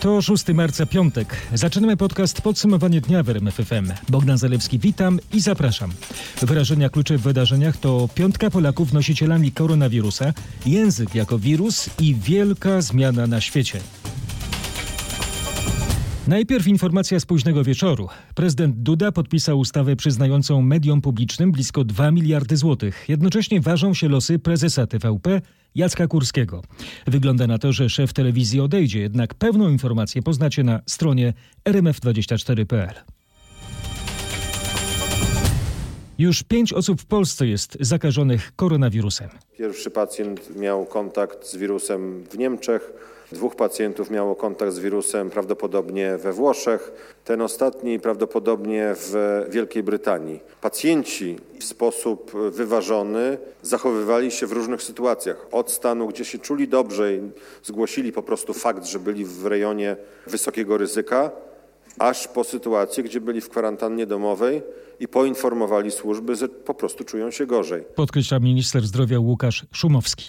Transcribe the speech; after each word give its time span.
To 0.00 0.22
6 0.22 0.48
marca, 0.54 0.86
piątek. 0.86 1.36
Zaczynamy 1.54 1.96
podcast 1.96 2.40
Podsumowanie 2.42 3.00
dnia 3.00 3.22
w 3.22 3.28
RMFFM. 3.28 3.92
Bogdan 4.08 4.38
Zalewski, 4.38 4.78
witam 4.78 5.18
i 5.32 5.40
zapraszam. 5.40 5.90
Wyrażenia 6.42 6.88
klucze 6.88 7.18
w 7.18 7.22
wydarzeniach 7.22 7.76
to 7.76 8.08
piątka 8.14 8.50
Polaków 8.50 8.92
nosicielami 8.92 9.52
koronawirusa, 9.52 10.32
język 10.66 11.14
jako 11.14 11.38
wirus 11.38 11.90
i 11.98 12.14
wielka 12.14 12.80
zmiana 12.80 13.26
na 13.26 13.40
świecie. 13.40 13.80
Najpierw 16.28 16.68
informacja 16.68 17.20
z 17.20 17.26
późnego 17.26 17.64
wieczoru. 17.64 18.08
Prezydent 18.34 18.76
Duda 18.76 19.12
podpisał 19.12 19.58
ustawę 19.58 19.96
przyznającą 19.96 20.62
mediom 20.62 21.00
publicznym 21.00 21.52
blisko 21.52 21.84
2 21.84 22.10
miliardy 22.10 22.56
złotych. 22.56 23.04
Jednocześnie 23.08 23.60
ważą 23.60 23.94
się 23.94 24.08
losy 24.08 24.38
prezesa 24.38 24.86
TVP 24.86 25.40
Jacka 25.74 26.06
Kurskiego. 26.06 26.62
Wygląda 27.06 27.46
na 27.46 27.58
to, 27.58 27.72
że 27.72 27.88
szef 27.88 28.12
telewizji 28.12 28.60
odejdzie, 28.60 29.00
jednak 29.00 29.34
pełną 29.34 29.68
informację 29.68 30.22
poznacie 30.22 30.64
na 30.64 30.80
stronie 30.86 31.32
rmf24.pl. 31.64 32.94
Już 36.18 36.42
pięć 36.42 36.72
osób 36.72 37.00
w 37.00 37.06
Polsce 37.06 37.46
jest 37.46 37.76
zakażonych 37.80 38.52
koronawirusem. 38.56 39.28
Pierwszy 39.58 39.90
pacjent 39.90 40.56
miał 40.56 40.86
kontakt 40.86 41.46
z 41.46 41.56
wirusem 41.56 42.24
w 42.30 42.38
Niemczech. 42.38 42.92
Dwóch 43.32 43.56
pacjentów 43.56 44.10
miało 44.10 44.36
kontakt 44.36 44.72
z 44.72 44.78
wirusem 44.78 45.30
prawdopodobnie 45.30 46.16
we 46.16 46.32
Włoszech, 46.32 46.92
ten 47.24 47.42
ostatni 47.42 48.00
prawdopodobnie 48.00 48.94
w 48.96 49.46
Wielkiej 49.50 49.82
Brytanii. 49.82 50.40
Pacjenci 50.60 51.36
w 51.58 51.64
sposób 51.64 52.32
wyważony 52.50 53.38
zachowywali 53.62 54.30
się 54.30 54.46
w 54.46 54.52
różnych 54.52 54.82
sytuacjach. 54.82 55.46
Od 55.52 55.70
stanu, 55.70 56.08
gdzie 56.08 56.24
się 56.24 56.38
czuli 56.38 56.68
dobrze 56.68 57.14
i 57.14 57.20
zgłosili 57.62 58.12
po 58.12 58.22
prostu 58.22 58.54
fakt, 58.54 58.86
że 58.86 58.98
byli 58.98 59.24
w 59.24 59.46
rejonie 59.46 59.96
wysokiego 60.26 60.78
ryzyka, 60.78 61.30
aż 61.98 62.28
po 62.28 62.44
sytuację, 62.44 63.02
gdzie 63.04 63.20
byli 63.20 63.40
w 63.40 63.48
kwarantannie 63.48 64.06
domowej 64.06 64.62
i 65.00 65.08
poinformowali 65.08 65.90
służby, 65.90 66.36
że 66.36 66.48
po 66.48 66.74
prostu 66.74 67.04
czują 67.04 67.30
się 67.30 67.46
gorzej. 67.46 67.84
Podkreśla 67.94 68.38
minister 68.38 68.86
zdrowia 68.86 69.18
Łukasz 69.18 69.66
Szumowski. 69.72 70.28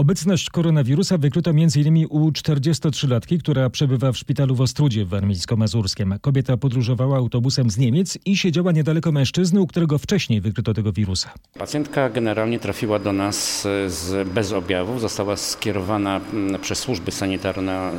Obecność 0.00 0.50
koronawirusa 0.50 1.18
wykryto 1.18 1.50
m.in. 1.50 2.06
u 2.10 2.30
43-latki, 2.30 3.38
która 3.38 3.70
przebywa 3.70 4.12
w 4.12 4.18
szpitalu 4.18 4.54
w 4.54 4.60
Ostrudzie 4.60 5.04
w 5.04 5.08
Warmińsko-Mazurskiem. 5.08 6.18
Kobieta 6.20 6.56
podróżowała 6.56 7.16
autobusem 7.16 7.70
z 7.70 7.78
Niemiec 7.78 8.18
i 8.24 8.36
siedziała 8.36 8.72
niedaleko 8.72 9.12
mężczyzny, 9.12 9.60
u 9.60 9.66
którego 9.66 9.98
wcześniej 9.98 10.40
wykryto 10.40 10.74
tego 10.74 10.92
wirusa. 10.92 11.30
Pacjentka 11.58 12.10
generalnie 12.10 12.58
trafiła 12.58 12.98
do 12.98 13.12
nas 13.12 13.62
z, 13.86 14.28
bez 14.28 14.52
objawów. 14.52 15.00
Została 15.00 15.36
skierowana 15.36 16.20
mm, 16.32 16.60
przez 16.60 16.78
służby 16.78 17.10
sanitarne, 17.10 17.92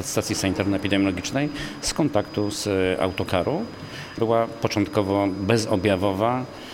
stacji 0.00 0.34
sanitarno-epidemiologicznej 0.34 1.48
z 1.80 1.94
kontaktu 1.94 2.50
z 2.50 2.68
autokaru. 3.00 3.62
Była 4.18 4.46
początkowo 4.46 5.28
bezobjawowa 5.40 6.40
E, 6.40 6.65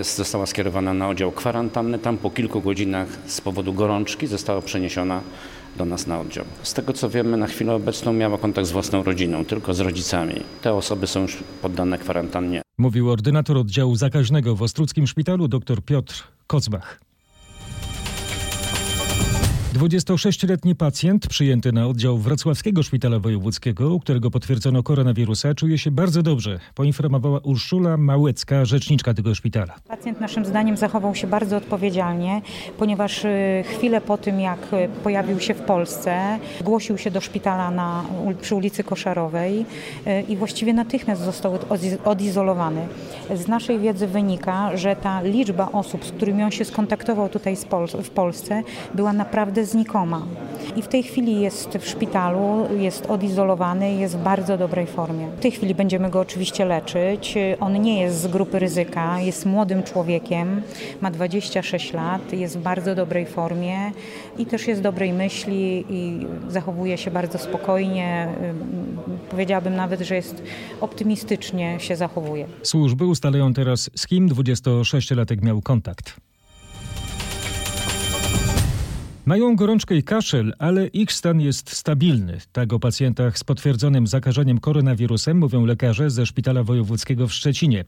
została 0.00 0.46
skierowana 0.46 0.94
na 0.94 1.08
oddział 1.08 1.32
kwarantanny. 1.32 1.98
Tam 1.98 2.18
po 2.18 2.30
kilku 2.30 2.60
godzinach 2.60 3.08
z 3.26 3.40
powodu 3.40 3.72
gorączki 3.72 4.26
została 4.26 4.62
przeniesiona 4.62 5.20
do 5.76 5.84
nas 5.84 6.06
na 6.06 6.20
oddział. 6.20 6.44
Z 6.62 6.74
tego 6.74 6.92
co 6.92 7.10
wiemy, 7.10 7.36
na 7.36 7.46
chwilę 7.46 7.74
obecną 7.74 8.12
miała 8.12 8.38
kontakt 8.38 8.68
z 8.68 8.72
własną 8.72 9.02
rodziną, 9.02 9.44
tylko 9.44 9.74
z 9.74 9.80
rodzicami. 9.80 10.34
Te 10.62 10.74
osoby 10.74 11.06
są 11.06 11.22
już 11.22 11.36
poddane 11.62 11.98
kwarantannie. 11.98 12.62
Mówił 12.78 13.10
ordynator 13.10 13.58
oddziału 13.58 13.96
zakaźnego 13.96 14.56
w 14.56 14.62
Ostruckim 14.62 15.06
Szpitalu 15.06 15.48
dr 15.48 15.82
Piotr 15.82 16.24
Kocbach. 16.46 17.09
26-letni 19.74 20.74
pacjent 20.74 21.26
przyjęty 21.26 21.72
na 21.72 21.86
oddział 21.86 22.18
Wrocławskiego 22.18 22.82
Szpitala 22.82 23.18
Wojewódzkiego, 23.18 23.94
u 23.94 24.00
którego 24.00 24.30
potwierdzono 24.30 24.82
koronawirusa, 24.82 25.54
czuje 25.54 25.78
się 25.78 25.90
bardzo 25.90 26.22
dobrze, 26.22 26.58
poinformowała 26.74 27.38
Urszula 27.38 27.96
Małecka, 27.96 28.64
rzeczniczka 28.64 29.14
tego 29.14 29.34
szpitala. 29.34 29.74
Pacjent 29.88 30.20
naszym 30.20 30.44
zdaniem 30.44 30.76
zachował 30.76 31.14
się 31.14 31.26
bardzo 31.26 31.56
odpowiedzialnie, 31.56 32.42
ponieważ 32.78 33.24
y, 33.24 33.64
chwilę 33.66 34.00
po 34.00 34.18
tym, 34.18 34.40
jak 34.40 34.58
y, 34.72 34.88
pojawił 35.04 35.40
się 35.40 35.54
w 35.54 35.60
Polsce, 35.60 36.38
zgłosił 36.60 36.98
się 36.98 37.10
do 37.10 37.20
szpitala 37.20 37.70
na, 37.70 38.04
przy 38.40 38.54
ulicy 38.54 38.84
Koszarowej 38.84 39.66
y, 40.06 40.22
i 40.28 40.36
właściwie 40.36 40.72
natychmiast 40.72 41.22
został 41.22 41.58
odizolowany. 42.04 42.86
Z 43.34 43.48
naszej 43.48 43.78
wiedzy 43.78 44.06
wynika, 44.06 44.76
że 44.76 44.96
ta 44.96 45.22
liczba 45.22 45.72
osób, 45.72 46.04
z 46.04 46.12
którymi 46.12 46.42
on 46.42 46.50
się 46.50 46.64
skontaktował 46.64 47.28
tutaj 47.28 47.56
w 48.02 48.10
Polsce, 48.10 48.62
była 48.94 49.12
naprawdę 49.12 49.59
znikoma. 49.66 50.26
I 50.76 50.82
w 50.82 50.88
tej 50.88 51.02
chwili 51.02 51.40
jest 51.40 51.78
w 51.78 51.88
szpitalu, 51.88 52.66
jest 52.78 53.06
odizolowany, 53.06 53.94
jest 53.94 54.16
w 54.18 54.22
bardzo 54.22 54.58
dobrej 54.58 54.86
formie. 54.86 55.28
W 55.36 55.40
tej 55.40 55.50
chwili 55.50 55.74
będziemy 55.74 56.10
go 56.10 56.20
oczywiście 56.20 56.64
leczyć. 56.64 57.34
On 57.60 57.82
nie 57.82 58.00
jest 58.00 58.20
z 58.20 58.26
grupy 58.26 58.58
ryzyka, 58.58 59.20
jest 59.20 59.46
młodym 59.46 59.82
człowiekiem, 59.82 60.62
ma 61.00 61.10
26 61.10 61.92
lat, 61.92 62.32
jest 62.32 62.58
w 62.58 62.62
bardzo 62.62 62.94
dobrej 62.94 63.26
formie 63.26 63.92
i 64.38 64.46
też 64.46 64.68
jest 64.68 64.82
dobrej 64.82 65.12
myśli 65.12 65.84
i 65.90 66.26
zachowuje 66.48 66.98
się 66.98 67.10
bardzo 67.10 67.38
spokojnie. 67.38 68.28
Powiedziałabym 69.30 69.76
nawet, 69.76 70.00
że 70.00 70.14
jest 70.14 70.42
optymistycznie 70.80 71.80
się 71.80 71.96
zachowuje. 71.96 72.46
Służby 72.62 73.06
ustalają 73.06 73.54
teraz, 73.54 73.90
z 73.96 74.06
kim 74.06 74.28
26-latek 74.28 75.42
miał 75.42 75.62
kontakt. 75.62 76.16
Mają 79.30 79.56
gorączkę 79.56 79.96
i 79.96 80.02
kaszel, 80.02 80.52
ale 80.58 80.86
ich 80.86 81.12
stan 81.12 81.40
jest 81.40 81.70
stabilny. 81.70 82.38
Tak 82.52 82.72
o 82.72 82.78
pacjentach 82.78 83.38
z 83.38 83.44
potwierdzonym 83.44 84.06
zakażeniem 84.06 84.58
koronawirusem 84.58 85.38
mówią 85.38 85.66
lekarze 85.66 86.10
ze 86.10 86.26
Szpitala 86.26 86.62
Wojewódzkiego 86.62 87.28
w 87.28 87.32
Szczecinie. 87.32 87.84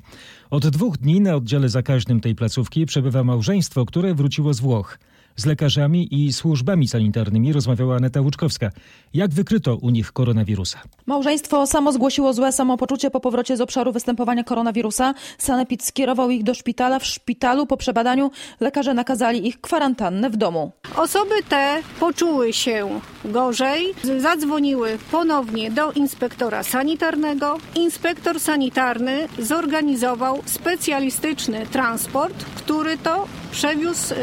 Od 0.51 0.67
dwóch 0.69 0.99
dni 0.99 1.21
na 1.21 1.35
oddziale 1.35 1.69
zakaźnym 1.69 2.21
tej 2.21 2.35
placówki 2.35 2.87
przebywa 2.87 3.25
małżeństwo, 3.25 3.87
które 3.87 4.15
wróciło 4.15 4.55
z 4.55 4.61
Włoch. 4.61 4.99
Z 5.37 5.47
lekarzami 5.47 6.25
i 6.25 6.33
służbami 6.33 6.89
sanitarnymi 6.89 7.53
rozmawiała 7.53 7.97
Aneta 7.97 8.21
Łuczkowska. 8.21 8.71
Jak 9.15 9.31
wykryto 9.31 9.77
u 9.77 9.91
nich 9.91 10.13
koronawirusa? 10.13 10.79
Małżeństwo 11.07 11.67
samo 11.67 11.93
zgłosiło 11.93 12.33
złe 12.33 12.53
samopoczucie 12.53 13.11
po 13.11 13.21
powrocie 13.21 13.57
z 13.57 13.61
obszaru 13.61 13.93
występowania 13.93 14.45
koronawirusa. 14.45 15.15
Sanepid 15.39 15.85
skierował 15.85 16.31
ich 16.31 16.43
do 16.43 16.55
szpitala. 16.55 16.99
W 16.99 17.07
szpitalu 17.07 17.67
po 17.67 17.77
przebadaniu 17.77 18.31
lekarze 18.61 18.95
nakazali 18.95 19.49
ich 19.49 19.61
kwarantannę 19.61 20.31
w 20.31 20.37
domu. 20.37 20.73
Osoby 20.97 21.35
te 21.49 21.83
poczuły 22.01 22.53
się 22.53 23.01
gorzej, 23.25 23.95
zadzwoniły 24.19 24.99
ponownie 25.11 25.71
do 25.71 25.93
inspektora 25.93 26.63
sanitarnego. 26.63 27.59
Inspektor 27.77 28.41
sanitarny 28.41 29.29
zorganizował 29.39 30.43
specjalistyczny 30.47 31.67
transport, 31.67 32.45
który 32.45 32.99
to 32.99 33.27
przewiózł 33.53 34.15
y, 34.15 34.17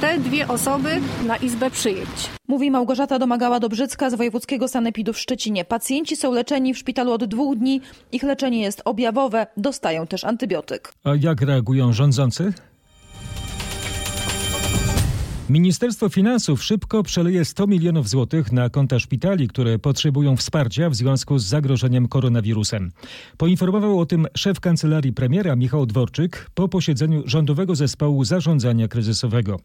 te 0.00 0.18
dwie 0.18 0.48
osoby 0.48 1.00
na 1.26 1.36
izbę 1.36 1.70
przyjęć. 1.70 2.30
Mówi 2.48 2.70
Małgorzata 2.70 3.18
Domagała-Dobrzycka 3.18 4.10
z 4.10 4.14
Wojewódzkiego 4.14 4.68
Sanepidu 4.68 5.12
w 5.12 5.18
Szczecinie. 5.18 5.64
Pacjenci 5.64 6.16
są 6.16 6.32
leczeni 6.32 6.74
w 6.74 6.78
szpitalu 6.78 7.12
od 7.12 7.24
dwóch 7.24 7.56
dni. 7.56 7.80
Ich 8.12 8.22
leczenie 8.22 8.60
jest 8.60 8.82
objawowe, 8.84 9.46
dostają 9.56 10.06
też 10.06 10.24
antybiotyk. 10.24 10.92
A 11.04 11.10
jak 11.20 11.40
reagują 11.40 11.92
rządzący? 11.92 12.52
Ministerstwo 15.48 16.08
Finansów 16.08 16.64
szybko 16.64 17.02
przeleje 17.02 17.44
100 17.44 17.66
milionów 17.66 18.08
złotych 18.08 18.52
na 18.52 18.70
konta 18.70 18.98
szpitali, 18.98 19.48
które 19.48 19.78
potrzebują 19.78 20.36
wsparcia 20.36 20.90
w 20.90 20.94
związku 20.94 21.38
z 21.38 21.44
zagrożeniem 21.44 22.08
koronawirusem. 22.08 22.92
Poinformował 23.36 24.00
o 24.00 24.06
tym 24.06 24.26
szef 24.36 24.60
kancelarii 24.60 25.12
premiera 25.12 25.56
Michał 25.56 25.86
Dworczyk 25.86 26.50
po 26.54 26.68
posiedzeniu 26.68 27.22
rządowego 27.26 27.74
zespołu 27.74 28.24
zarządzania 28.24 28.88
kryzysowego. 28.88 29.60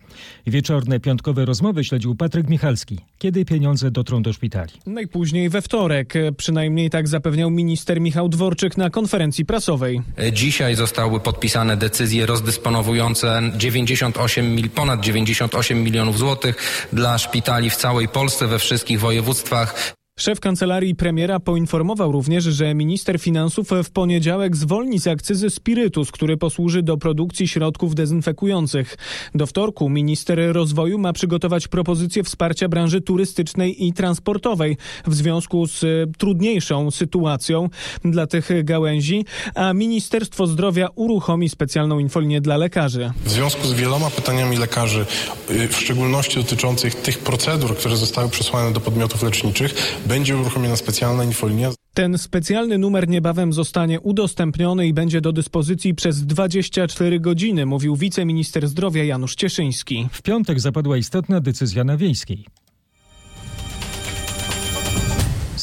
Wieczorne 0.48 1.00
piątkowe 1.00 1.46
rozmowy 1.46 1.84
śledził 1.84 2.16
Patryk 2.16 2.50
Michalski. 2.50 2.98
Kiedy 3.18 3.46
pieniądze 3.46 3.92
dotrą 3.92 4.22
do 4.22 4.34
szpitali? 4.34 4.72
Najpóźniej 4.86 5.50
we 5.50 5.62
wtorek. 5.62 6.14
Przynajmniej 6.38 6.90
tak 6.90 7.08
zapewniał 7.08 7.52
minister 7.52 8.02
Michał 8.02 8.30
Dworczyk 8.30 8.78
na 8.78 8.90
konferencji 8.90 9.46
prasowej. 9.46 10.02
Dzisiaj 10.34 10.76
zostały 10.76 11.20
podpisane 11.20 11.78
decyzje 11.78 12.26
rozdysponowujące 12.26 13.42
98 13.58 14.56
mil, 14.56 14.70
ponad 14.70 15.02
98 15.02 15.69
milionów 15.76 16.18
złotych 16.18 16.88
dla 16.94 17.18
szpitali 17.18 17.70
w 17.70 17.76
całej 17.76 18.08
Polsce, 18.08 18.48
we 18.48 18.60
wszystkich 18.60 19.00
województwach. 19.00 19.99
Szef 20.20 20.40
kancelarii 20.40 20.96
premiera 20.96 21.40
poinformował 21.40 22.12
również, 22.12 22.44
że 22.44 22.74
minister 22.74 23.20
finansów 23.20 23.70
w 23.84 23.90
poniedziałek 23.90 24.56
zwolni 24.56 25.00
z 25.00 25.08
akcyzy 25.08 25.50
spirytus, 25.50 26.12
który 26.12 26.38
posłuży 26.38 26.84
do 26.84 26.98
produkcji 26.98 27.48
środków 27.48 27.96
dezynfekujących. 27.96 28.98
Do 29.36 29.46
wtorku 29.46 29.90
minister 29.90 30.40
rozwoju 30.52 30.98
ma 30.98 31.14
przygotować 31.14 31.68
propozycję 31.68 32.24
wsparcia 32.24 32.70
branży 32.70 33.02
turystycznej 33.02 33.88
i 33.88 33.94
transportowej 33.94 34.78
w 35.08 35.16
związku 35.16 35.68
z 35.68 35.86
trudniejszą 36.18 36.92
sytuacją 36.92 37.70
dla 38.06 38.28
tych 38.28 38.50
gałęzi, 38.64 39.26
a 39.56 39.74
Ministerstwo 39.74 40.48
Zdrowia 40.48 40.88
uruchomi 40.96 41.50
specjalną 41.50 42.00
infolinię 42.00 42.42
dla 42.42 42.58
lekarzy. 42.58 43.12
W 43.26 43.30
związku 43.30 43.68
z 43.68 43.74
wieloma 43.74 44.10
pytaniami 44.10 44.58
lekarzy, 44.58 45.06
y, 45.52 45.68
w 45.68 45.78
szczególności 45.78 46.36
dotyczących 46.36 46.96
tych 46.96 47.20
procedur, 47.20 47.78
które 47.78 47.98
zostały 47.98 48.30
przesłane 48.30 48.74
do 48.74 48.80
podmiotów 48.80 49.24
leczniczych, 49.24 50.00
będzie 50.10 50.38
uruchomiona 50.38 50.76
specjalna 50.76 51.24
infolinia. 51.24 51.72
Ten 51.94 52.18
specjalny 52.18 52.78
numer 52.78 53.08
niebawem 53.08 53.54
zostanie 53.54 54.00
udostępniony 54.00 54.88
i 54.88 54.94
będzie 54.94 55.22
do 55.22 55.32
dyspozycji 55.32 55.96
przez 55.96 56.26
24 56.26 57.20
godziny, 57.20 57.66
mówił 57.66 57.96
wiceminister 57.96 58.68
zdrowia 58.68 59.04
Janusz 59.04 59.36
Cieszyński. 59.36 60.08
W 60.12 60.22
piątek 60.22 60.60
zapadła 60.60 60.98
istotna 60.98 61.42
decyzja 61.42 61.84
na 61.84 61.98
Wiejskiej. 61.98 62.46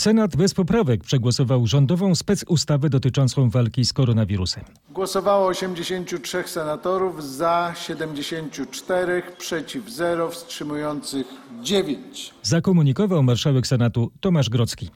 Senat 0.06 0.36
bez 0.36 0.54
poprawek 0.54 1.04
przegłosował 1.04 1.66
rządową 1.66 2.14
specustawę 2.14 2.90
dotyczącą 2.90 3.50
walki 3.50 3.84
z 3.84 3.92
koronawirusem. 3.92 4.64
Głosowało 4.90 5.46
83 5.46 6.42
senatorów, 6.46 7.24
za 7.24 7.74
74, 7.76 9.22
przeciw 9.38 9.90
0, 9.90 10.30
wstrzymujących 10.30 11.26
9. 11.62 12.34
Zakomunikował 12.42 13.22
marszałek 13.22 13.66
Senatu 13.66 14.10
Tomasz 14.20 14.50
Grocki. 14.50 14.90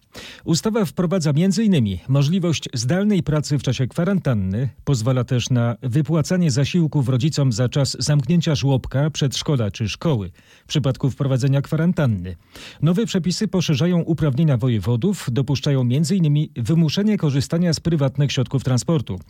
Ustawa 0.44 0.84
wprowadza 0.84 1.30
m.in. 1.30 1.98
możliwość 2.08 2.68
zdalnej 2.74 3.22
pracy 3.22 3.58
w 3.58 3.62
czasie 3.62 3.86
kwarantanny, 3.86 4.68
pozwala 4.84 5.24
też 5.24 5.50
na 5.50 5.76
wypłacanie 5.82 6.50
zasiłków 6.50 7.08
rodzicom 7.08 7.52
za 7.52 7.68
czas 7.68 7.96
zamknięcia 7.98 8.54
żłobka, 8.54 9.10
przedszkola 9.10 9.70
czy 9.70 9.88
szkoły 9.88 10.30
w 10.64 10.68
przypadku 10.68 11.10
wprowadzenia 11.10 11.62
kwarantanny. 11.62 12.36
Nowe 12.82 13.06
przepisy 13.06 13.48
poszerzają 13.48 14.00
uprawnienia 14.00 14.56
wojewodów, 14.56 14.99
dopuszczają 15.30 15.80
m.in. 15.80 16.46
wymuszenie 16.56 17.18
korzystania 17.18 17.72
z 17.72 17.80
prywatnych 17.80 18.32
środków 18.32 18.64
transportu. 18.64 19.20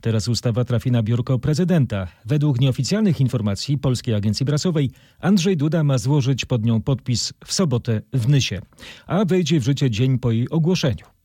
Teraz 0.00 0.28
ustawa 0.28 0.64
trafi 0.64 0.90
na 0.90 1.02
biurko 1.02 1.38
prezydenta. 1.38 2.06
Według 2.24 2.60
nieoficjalnych 2.60 3.20
informacji 3.20 3.78
Polskiej 3.78 4.14
Agencji 4.14 4.46
Prasowej 4.46 4.90
Andrzej 5.20 5.56
Duda 5.56 5.84
ma 5.84 5.98
złożyć 5.98 6.44
pod 6.44 6.64
nią 6.64 6.82
podpis 6.82 7.32
w 7.46 7.52
sobotę 7.52 8.02
w 8.12 8.28
Nysie, 8.28 8.60
a 9.06 9.24
wejdzie 9.24 9.60
w 9.60 9.64
życie 9.64 9.90
dzień 9.90 10.18
po 10.18 10.30
jej 10.30 10.50
ogłoszeniu. 10.50 11.15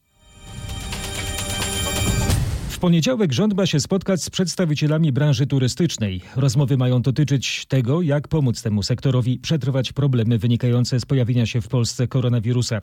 Poniedziałek 2.82 3.34
rząd 3.34 3.54
ma 3.54 3.66
się 3.66 3.80
spotkać 3.80 4.24
z 4.24 4.30
przedstawicielami 4.30 5.12
branży 5.12 5.48
turystycznej. 5.48 6.22
Rozmowy 6.36 6.78
mają 6.78 7.02
dotyczyć 7.02 7.66
tego, 7.66 8.02
jak 8.02 8.28
pomóc 8.28 8.62
temu 8.62 8.84
sektorowi 8.84 9.40
przetrwać 9.40 9.94
problemy 9.94 10.38
wynikające 10.38 11.00
z 11.00 11.06
pojawienia 11.06 11.46
się 11.46 11.62
w 11.62 11.68
Polsce 11.68 12.08
koronawirusa. 12.08 12.82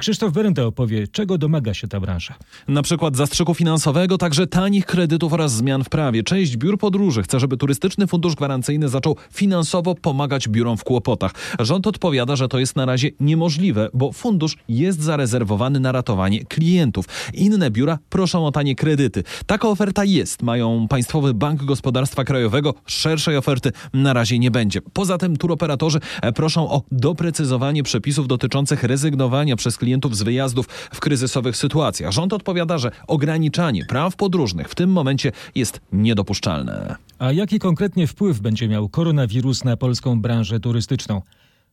Krzysztof 0.00 0.32
Berenda 0.32 0.64
opowie, 0.64 1.08
czego 1.08 1.38
domaga 1.38 1.74
się 1.74 1.88
ta 1.88 2.00
branża. 2.00 2.34
Na 2.68 2.82
przykład 2.82 3.16
zastrzyku 3.16 3.54
finansowego, 3.54 4.18
także 4.18 4.46
tanich 4.46 4.86
kredytów 4.86 5.32
oraz 5.32 5.52
zmian 5.52 5.84
w 5.84 5.88
prawie. 5.88 6.22
Część 6.22 6.56
biur 6.56 6.78
podróży 6.78 7.22
chce, 7.22 7.40
żeby 7.40 7.56
Turystyczny 7.56 8.06
Fundusz 8.06 8.34
Gwarancyjny 8.34 8.88
zaczął 8.88 9.16
finansowo 9.32 9.94
pomagać 9.94 10.48
biurom 10.48 10.76
w 10.76 10.84
kłopotach. 10.84 11.32
Rząd 11.58 11.86
odpowiada, 11.86 12.36
że 12.36 12.48
to 12.48 12.58
jest 12.58 12.76
na 12.76 12.86
razie 12.86 13.10
niemożliwe, 13.20 13.88
bo 13.94 14.12
fundusz 14.12 14.56
jest 14.68 15.02
zarezerwowany 15.02 15.80
na 15.80 15.92
ratowanie 15.92 16.44
klientów. 16.44 17.04
Inne 17.34 17.70
biura 17.70 17.98
proszą 18.08 18.46
o 18.46 18.52
tanie 18.52 18.74
kredyty. 18.74 19.25
Taka 19.46 19.68
oferta 19.68 20.04
jest. 20.04 20.42
Mają 20.42 20.88
Państwowy 20.88 21.34
Bank 21.34 21.64
Gospodarstwa 21.64 22.24
Krajowego. 22.24 22.74
Szerszej 22.86 23.36
oferty 23.36 23.72
na 23.92 24.12
razie 24.12 24.38
nie 24.38 24.50
będzie. 24.50 24.80
Poza 24.82 25.18
tym 25.18 25.36
turoperatorzy 25.36 26.00
e, 26.22 26.32
proszą 26.32 26.70
o 26.70 26.82
doprecyzowanie 26.92 27.82
przepisów 27.82 28.28
dotyczących 28.28 28.82
rezygnowania 28.82 29.56
przez 29.56 29.76
klientów 29.76 30.16
z 30.16 30.22
wyjazdów 30.22 30.68
w 30.68 31.00
kryzysowych 31.00 31.56
sytuacjach. 31.56 32.12
Rząd 32.12 32.32
odpowiada, 32.32 32.78
że 32.78 32.90
ograniczanie 33.06 33.84
praw 33.84 34.16
podróżnych 34.16 34.68
w 34.68 34.74
tym 34.74 34.90
momencie 34.90 35.32
jest 35.54 35.80
niedopuszczalne. 35.92 36.96
A 37.18 37.32
jaki 37.32 37.58
konkretnie 37.58 38.06
wpływ 38.06 38.40
będzie 38.40 38.68
miał 38.68 38.88
koronawirus 38.88 39.64
na 39.64 39.76
polską 39.76 40.20
branżę 40.20 40.60
turystyczną? 40.60 41.22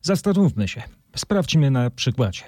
Zastanówmy 0.01 0.67
się. 0.67 0.83
Sprawdźmy 1.15 1.71
na 1.71 1.89
przykładzie. 1.89 2.44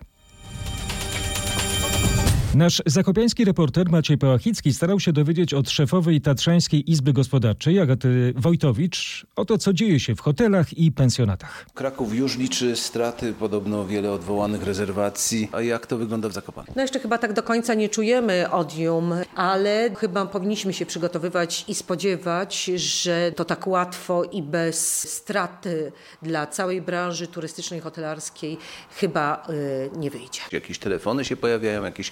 Nasz 2.56 2.82
zakopiański 2.86 3.46
reporter 3.46 3.90
Maciej 3.90 4.18
Pałachicki 4.18 4.74
starał 4.74 5.00
się 5.00 5.14
dowiedzieć 5.14 5.54
od 5.54 5.70
szefowej 5.70 6.22
Tatrzańskiej 6.22 6.92
Izby 6.92 7.14
Gospodarczej 7.14 7.80
Agaty 7.80 8.34
Wojtowicz 8.36 9.26
o 9.36 9.46
to, 9.46 9.58
co 9.58 9.74
dzieje 9.74 10.00
się 10.00 10.16
w 10.16 10.20
hotelach 10.20 10.78
i 10.78 10.92
pensjonatach. 10.92 11.66
Kraków 11.74 12.16
już 12.16 12.38
liczy 12.38 12.76
straty, 12.76 13.34
podobno 13.34 13.86
wiele 13.86 14.12
odwołanych 14.12 14.64
rezerwacji. 14.64 15.50
A 15.52 15.62
jak 15.62 15.88
to 15.88 15.98
wygląda 15.98 16.30
w 16.30 16.34
Zakopanem? 16.34 16.74
No 16.76 16.82
jeszcze 16.82 17.00
chyba 17.00 17.18
tak 17.18 17.34
do 17.34 17.44
końca 17.44 17.74
nie 17.74 17.90
czujemy 17.90 18.52
odium, 18.52 19.14
ale 19.36 19.90
chyba 19.98 20.26
powinniśmy 20.26 20.74
się 20.74 20.86
przygotowywać 20.86 21.66
i 21.68 21.76
spodziewać, 21.76 22.66
że 22.76 23.32
to 23.36 23.46
tak 23.46 23.68
łatwo 23.68 24.24
i 24.24 24.44
bez 24.44 25.10
straty 25.14 25.92
dla 26.22 26.48
całej 26.48 26.82
branży 26.82 27.28
turystycznej, 27.28 27.80
hotelarskiej 27.80 28.58
chyba 28.98 29.48
yy, 29.50 30.00
nie 30.00 30.12
wyjdzie. 30.12 30.42
Jakieś 30.52 30.80
telefony 30.80 31.26
się 31.26 31.38
pojawiają, 31.38 31.84
jakieś 31.84 32.12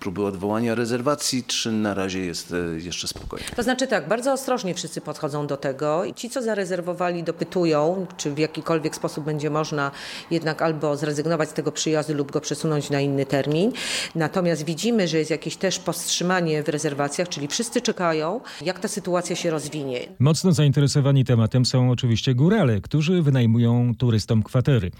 próby 0.00 0.24
odwołania 0.24 0.74
rezerwacji, 0.74 1.44
czy 1.44 1.72
na 1.72 1.94
razie 1.94 2.20
jest 2.20 2.52
e, 2.52 2.80
jeszcze 2.80 3.08
spokojnie? 3.08 3.46
To 3.56 3.62
znaczy 3.62 3.86
tak, 3.86 4.08
bardzo 4.08 4.32
ostrożnie 4.32 4.74
wszyscy 4.74 5.00
podchodzą 5.00 5.46
do 5.46 5.56
tego. 5.56 6.02
Ci, 6.16 6.30
co 6.30 6.42
zarezerwowali, 6.42 7.22
dopytują, 7.22 8.06
czy 8.16 8.34
w 8.34 8.38
jakikolwiek 8.38 8.96
sposób 8.96 9.24
będzie 9.24 9.50
można 9.50 9.90
jednak 10.30 10.62
albo 10.62 10.96
zrezygnować 10.96 11.48
z 11.48 11.52
tego 11.52 11.72
przyjazdu 11.72 12.14
lub 12.14 12.32
go 12.32 12.40
przesunąć 12.40 12.90
na 12.90 13.00
inny 13.00 13.26
termin. 13.26 13.72
Natomiast 14.14 14.64
widzimy, 14.64 15.08
że 15.08 15.18
jest 15.18 15.30
jakieś 15.30 15.56
też 15.56 15.78
powstrzymanie 15.78 16.62
w 16.62 16.68
rezerwacjach, 16.68 17.28
czyli 17.28 17.48
wszyscy 17.48 17.80
czekają, 17.80 18.40
jak 18.62 18.78
ta 18.78 18.88
sytuacja 18.88 19.36
się 19.36 19.50
rozwinie. 19.50 20.00
Mocno 20.18 20.52
zainteresowani 20.52 21.24
tematem 21.24 21.64
są 21.64 21.90
oczywiście 21.90 22.34
górale, 22.34 22.80
którzy 22.80 23.22
wynajmują 23.22 23.94
turystom 23.98 24.42
kwatery. 24.42 24.90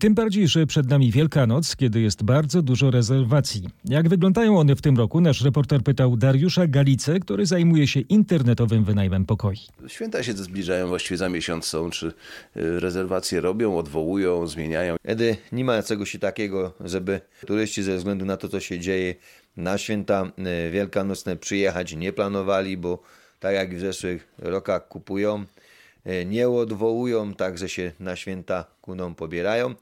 Tym 0.00 0.14
bardziej, 0.14 0.48
że 0.48 0.66
przed 0.66 0.90
nami 0.90 1.10
Wielkanoc, 1.10 1.76
kiedy 1.76 2.00
jest 2.00 2.22
bardzo 2.22 2.62
dużo 2.62 2.90
rezerwacji. 2.90 3.68
Jak 3.84 4.08
wygląda 4.08 4.35
wyglądają 4.36 4.60
one 4.60 4.76
w 4.76 4.82
tym 4.82 4.96
roku? 4.96 5.20
Nasz 5.20 5.44
reporter 5.44 5.82
pytał 5.82 6.16
Dariusza 6.16 6.66
Galicę, 6.66 7.20
który 7.20 7.46
zajmuje 7.46 7.86
się 7.86 8.00
internetowym 8.00 8.84
wynajmem 8.84 9.24
pokoi. 9.24 9.56
Święta 9.88 10.22
się 10.22 10.32
zbliżają, 10.32 10.88
właściwie 10.88 11.18
za 11.18 11.28
miesiąc 11.28 11.64
są, 11.64 11.90
czy 11.90 12.06
y, 12.06 12.80
rezerwacje 12.80 13.40
robią, 13.40 13.78
odwołują, 13.78 14.46
zmieniają. 14.46 14.96
Edy, 15.04 15.36
nie 15.52 15.64
ma 15.64 15.82
czegoś 15.82 16.16
takiego, 16.20 16.72
żeby 16.80 17.20
turyści 17.46 17.82
ze 17.82 17.96
względu 17.96 18.24
na 18.24 18.36
to, 18.36 18.48
co 18.48 18.60
się 18.60 18.78
dzieje 18.78 19.14
na 19.56 19.78
święta 19.78 20.32
y, 20.66 20.70
wielkanocne 20.70 21.36
przyjechać 21.36 21.92
nie 21.92 22.12
planowali, 22.12 22.76
bo 22.76 23.02
tak 23.40 23.54
jak 23.54 23.76
w 23.76 23.80
zeszłych 23.80 24.28
rokach 24.38 24.88
kupują, 24.88 25.44
y, 26.06 26.26
nie 26.26 26.48
odwołują, 26.48 27.34
także 27.34 27.68
się 27.68 27.92
na 28.00 28.16
święta 28.16 28.64
kuną 28.80 29.14
pobierają 29.14 29.74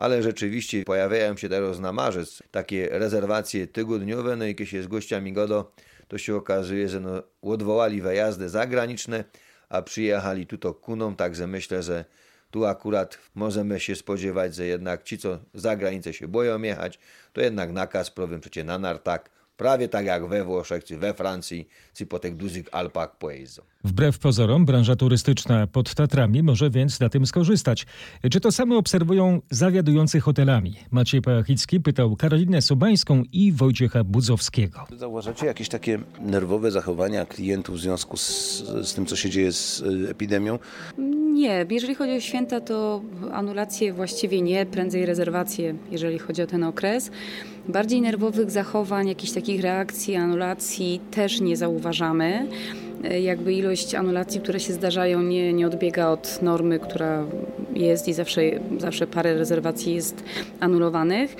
ale 0.00 0.22
rzeczywiście 0.22 0.84
pojawiają 0.84 1.36
się 1.36 1.48
teraz 1.48 1.78
na 1.78 1.92
marzec 1.92 2.42
takie 2.50 2.88
rezerwacje 2.90 3.66
tygodniowe, 3.66 4.36
no 4.36 4.44
i 4.44 4.54
kiedy 4.54 4.70
się 4.70 4.82
z 4.82 4.86
gościami 4.86 5.32
godo, 5.32 5.72
to 6.08 6.18
się 6.18 6.36
okazuje, 6.36 6.88
że 6.88 7.00
no, 7.00 7.22
odwołali 7.42 8.02
wyjazdy 8.02 8.48
zagraniczne, 8.48 9.24
a 9.68 9.82
przyjechali 9.82 10.46
tu 10.46 10.58
to 10.58 10.74
kuną, 10.74 11.16
także 11.16 11.46
myślę, 11.46 11.82
że 11.82 12.04
tu 12.50 12.66
akurat 12.66 13.18
możemy 13.34 13.80
się 13.80 13.96
spodziewać, 13.96 14.54
że 14.54 14.66
jednak 14.66 15.02
ci, 15.02 15.18
co 15.18 15.38
za 15.54 15.76
granicę 15.76 16.12
się 16.12 16.28
boją 16.28 16.62
jechać, 16.62 16.98
to 17.32 17.40
jednak 17.40 17.72
nakaz 17.72 18.10
prowiem 18.10 18.40
przecież 18.40 18.64
na 18.64 18.78
nartak, 18.78 19.30
prawie 19.60 19.88
tak 19.88 20.06
jak 20.06 20.26
we 20.26 20.44
Włoszech 20.44 20.84
czy 20.84 20.96
we 20.96 21.14
Francji, 21.14 21.68
czy 21.94 22.06
po 22.06 22.18
tych 22.18 22.36
dużych 22.36 22.66
Alpach 22.72 23.18
pojeżdżą. 23.18 23.62
Wbrew 23.84 24.18
pozorom, 24.18 24.64
branża 24.64 24.96
turystyczna 24.96 25.66
pod 25.66 25.94
Tatrami 25.94 26.42
może 26.42 26.70
więc 26.70 27.00
na 27.00 27.08
tym 27.08 27.26
skorzystać. 27.26 27.86
Czy 28.30 28.40
to 28.40 28.52
samo 28.52 28.76
obserwują 28.76 29.40
zawiadujący 29.50 30.20
hotelami? 30.20 30.76
Maciej 30.90 31.22
Pachicki 31.22 31.80
pytał 31.80 32.16
Karolinę 32.16 32.62
Sobańską 32.62 33.22
i 33.32 33.52
Wojciecha 33.52 34.04
Budzowskiego. 34.04 34.86
Zauważacie 34.96 35.46
jakieś 35.46 35.68
takie 35.68 35.98
nerwowe 36.20 36.70
zachowania 36.70 37.26
klientów 37.26 37.76
w 37.76 37.80
związku 37.80 38.16
z, 38.16 38.58
z 38.82 38.94
tym, 38.94 39.06
co 39.06 39.16
się 39.16 39.30
dzieje 39.30 39.52
z 39.52 39.80
y, 39.80 40.10
epidemią? 40.10 40.58
Nie, 41.32 41.66
jeżeli 41.70 41.94
chodzi 41.94 42.12
o 42.12 42.20
święta, 42.20 42.60
to 42.60 43.02
anulacje 43.32 43.92
właściwie 43.92 44.42
nie, 44.42 44.66
prędzej 44.66 45.06
rezerwacje, 45.06 45.74
jeżeli 45.90 46.18
chodzi 46.18 46.42
o 46.42 46.46
ten 46.46 46.64
okres. 46.64 47.10
Bardziej 47.72 48.00
nerwowych 48.00 48.50
zachowań, 48.50 49.08
jakichś 49.08 49.32
takich 49.32 49.60
reakcji, 49.60 50.16
anulacji 50.16 51.00
też 51.10 51.40
nie 51.40 51.56
zauważamy. 51.56 52.46
Jakby 53.20 53.52
ilość 53.52 53.94
anulacji, 53.94 54.40
które 54.40 54.60
się 54.60 54.72
zdarzają, 54.72 55.22
nie, 55.22 55.52
nie 55.52 55.66
odbiega 55.66 56.08
od 56.08 56.42
normy, 56.42 56.78
która 56.78 57.24
jest 57.74 58.08
i 58.08 58.12
zawsze, 58.12 58.42
zawsze 58.78 59.06
parę 59.06 59.34
rezerwacji 59.34 59.94
jest 59.94 60.24
anulowanych. 60.60 61.36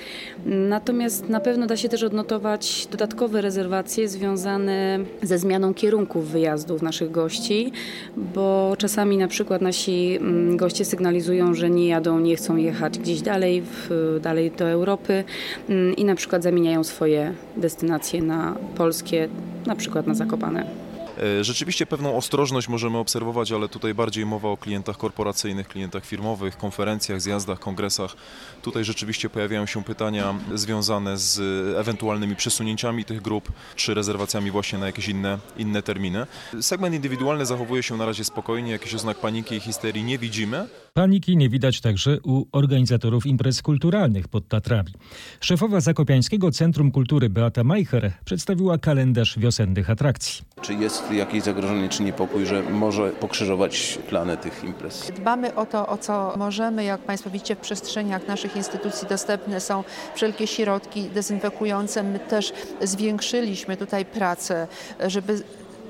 Natomiast 0.46 1.28
na 1.28 1.40
pewno 1.40 1.66
da 1.66 1.76
się 1.76 1.88
też 1.88 2.02
odnotować 2.02 2.88
dodatkowe 2.90 3.40
rezerwacje 3.40 4.08
związane 4.08 4.98
ze 5.22 5.38
zmianą 5.38 5.74
kierunków 5.74 6.30
wyjazdów 6.30 6.82
naszych 6.82 7.10
gości, 7.10 7.72
bo 8.16 8.74
czasami 8.78 9.16
na 9.16 9.28
przykład 9.28 9.62
nasi 9.62 10.16
mm, 10.20 10.56
goście 10.56 10.84
sygnalizują, 10.84 11.54
że 11.54 11.70
nie 11.70 11.88
jadą, 11.88 12.20
nie 12.20 12.36
chcą 12.36 12.56
jechać 12.56 12.98
gdzieś 12.98 13.20
dalej, 13.20 13.62
w, 13.62 14.18
dalej 14.22 14.50
do 14.50 14.68
Europy 14.68 15.24
mm, 15.68 15.96
i 15.96 16.04
na 16.04 16.14
przykład 16.14 16.42
zamieniają 16.42 16.84
swoje 16.84 17.32
destynacje 17.56 18.22
na 18.22 18.56
polskie, 18.76 19.28
na 19.66 19.76
przykład 19.76 20.06
na 20.06 20.14
Zakopane. 20.14 20.89
E, 21.20 21.44
rzeczywiście 21.44 21.86
pewną 21.86 22.16
ostrożność 22.16 22.68
możemy 22.68 22.98
obserwować, 22.98 23.52
ale 23.52 23.68
tutaj 23.68 23.94
bardziej 23.94 24.26
mowa 24.26 24.48
o 24.48 24.56
klientach 24.56 24.96
korporacyjnych, 24.96 25.68
klientach 25.68 26.04
firmowych, 26.04 26.56
konferencjach, 26.56 27.20
zjazdach, 27.20 27.58
kongresach. 27.58 28.16
Tutaj 28.62 28.84
rzeczywiście 28.84 29.30
pojawiają 29.30 29.66
się 29.66 29.84
pytania 29.84 30.34
związane 30.54 31.16
z 31.16 31.40
ewentualnymi 31.78 32.36
przesunięciami 32.36 33.04
tych 33.04 33.22
grup, 33.22 33.52
czy 33.76 33.94
rezerwacjami 33.94 34.50
właśnie 34.50 34.78
na 34.78 34.86
jakieś 34.86 35.08
inne, 35.08 35.38
inne 35.56 35.82
terminy. 35.82 36.26
Segment 36.60 36.94
indywidualny 36.94 37.46
zachowuje 37.46 37.82
się 37.82 37.96
na 37.96 38.06
razie 38.06 38.24
spokojnie, 38.24 38.72
jakichś 38.72 38.94
oznak 38.94 39.18
paniki 39.18 39.54
i 39.54 39.60
histerii 39.60 40.04
nie 40.04 40.18
widzimy. 40.18 40.68
Paniki 40.94 41.36
nie 41.36 41.48
widać 41.48 41.80
także 41.80 42.18
u 42.22 42.46
organizatorów 42.52 43.26
imprez 43.26 43.62
kulturalnych 43.62 44.28
pod 44.28 44.48
Tatrami. 44.48 44.92
Szefowa 45.40 45.80
Zakopiańskiego 45.80 46.50
Centrum 46.50 46.90
Kultury 46.90 47.30
Beata 47.30 47.64
Majcher 47.64 48.12
przedstawiła 48.24 48.78
kalendarz 48.78 49.38
wiosennych 49.38 49.90
atrakcji. 49.90 50.44
Czy 50.62 50.74
jest 50.74 51.12
jakieś 51.12 51.42
zagrożenie 51.42 51.88
czy 51.88 52.02
niepokój, 52.02 52.46
że 52.46 52.62
może 52.62 53.10
pokrzyżować 53.10 53.98
plany 54.08 54.36
tych 54.36 54.64
imprez? 54.64 55.12
Dbamy 55.16 55.54
o 55.54 55.66
to, 55.66 55.88
o 55.88 55.98
co 55.98 56.34
możemy. 56.38 56.84
Jak 56.84 57.00
Państwo 57.00 57.30
widzicie, 57.30 57.56
w 57.56 57.58
przestrzeniach 57.58 58.28
naszych 58.28 58.56
instytucji 58.56 59.08
dostępne 59.08 59.60
są 59.60 59.84
wszelkie 60.14 60.46
środki 60.46 61.02
dezynfekujące. 61.02 62.02
My 62.02 62.18
też 62.18 62.52
zwiększyliśmy 62.82 63.76
tutaj 63.76 64.04
pracę, 64.04 64.68
żeby 65.06 65.42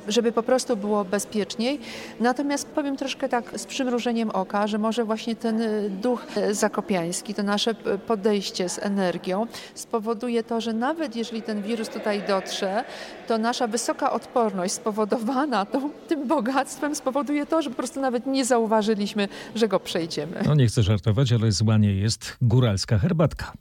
żeby 0.08 0.32
po 0.32 0.42
prostu 0.42 0.76
było 0.76 1.04
bezpieczniej. 1.04 1.80
Natomiast 2.20 2.66
powiem 2.66 2.96
troszkę 2.96 3.28
tak 3.28 3.60
z 3.60 3.66
przymrużeniem 3.66 4.30
oka, 4.30 4.66
że 4.66 4.78
może 4.78 5.04
właśnie 5.04 5.36
ten 5.36 5.60
y, 5.60 5.90
duch 5.90 6.26
y, 6.36 6.54
zakopiański, 6.54 7.34
to 7.34 7.42
nasze 7.42 7.74
podejście 8.06 8.68
z 8.68 8.78
energią 8.78 9.46
spowoduje 9.74 10.42
to, 10.42 10.60
że 10.60 10.72
nawet 10.72 11.16
jeżeli 11.16 11.42
ten 11.42 11.62
wirus 11.62 11.88
tutaj 11.88 12.22
dotrze, 12.28 12.84
to 13.28 13.38
nasza 13.38 13.66
wysoka 13.66 14.12
odporność 14.12 14.74
spowodowana 14.74 15.66
tą, 15.66 15.90
tym 16.08 16.28
bogactwem 16.28 16.94
spowoduje 16.94 17.46
to, 17.46 17.62
że 17.62 17.70
po 17.70 17.76
prostu 17.76 18.00
nawet 18.00 18.26
nie 18.26 18.44
zauważyliśmy, 18.44 19.28
że 19.54 19.68
go 19.68 19.80
przejdziemy. 19.80 20.42
No 20.46 20.54
nie 20.54 20.66
chcę 20.66 20.82
żartować, 20.82 21.32
ale 21.32 21.52
zła 21.52 21.78
nie 21.78 21.94
jest 21.94 22.36
góralska 22.42 22.98
herbatka. 22.98 23.52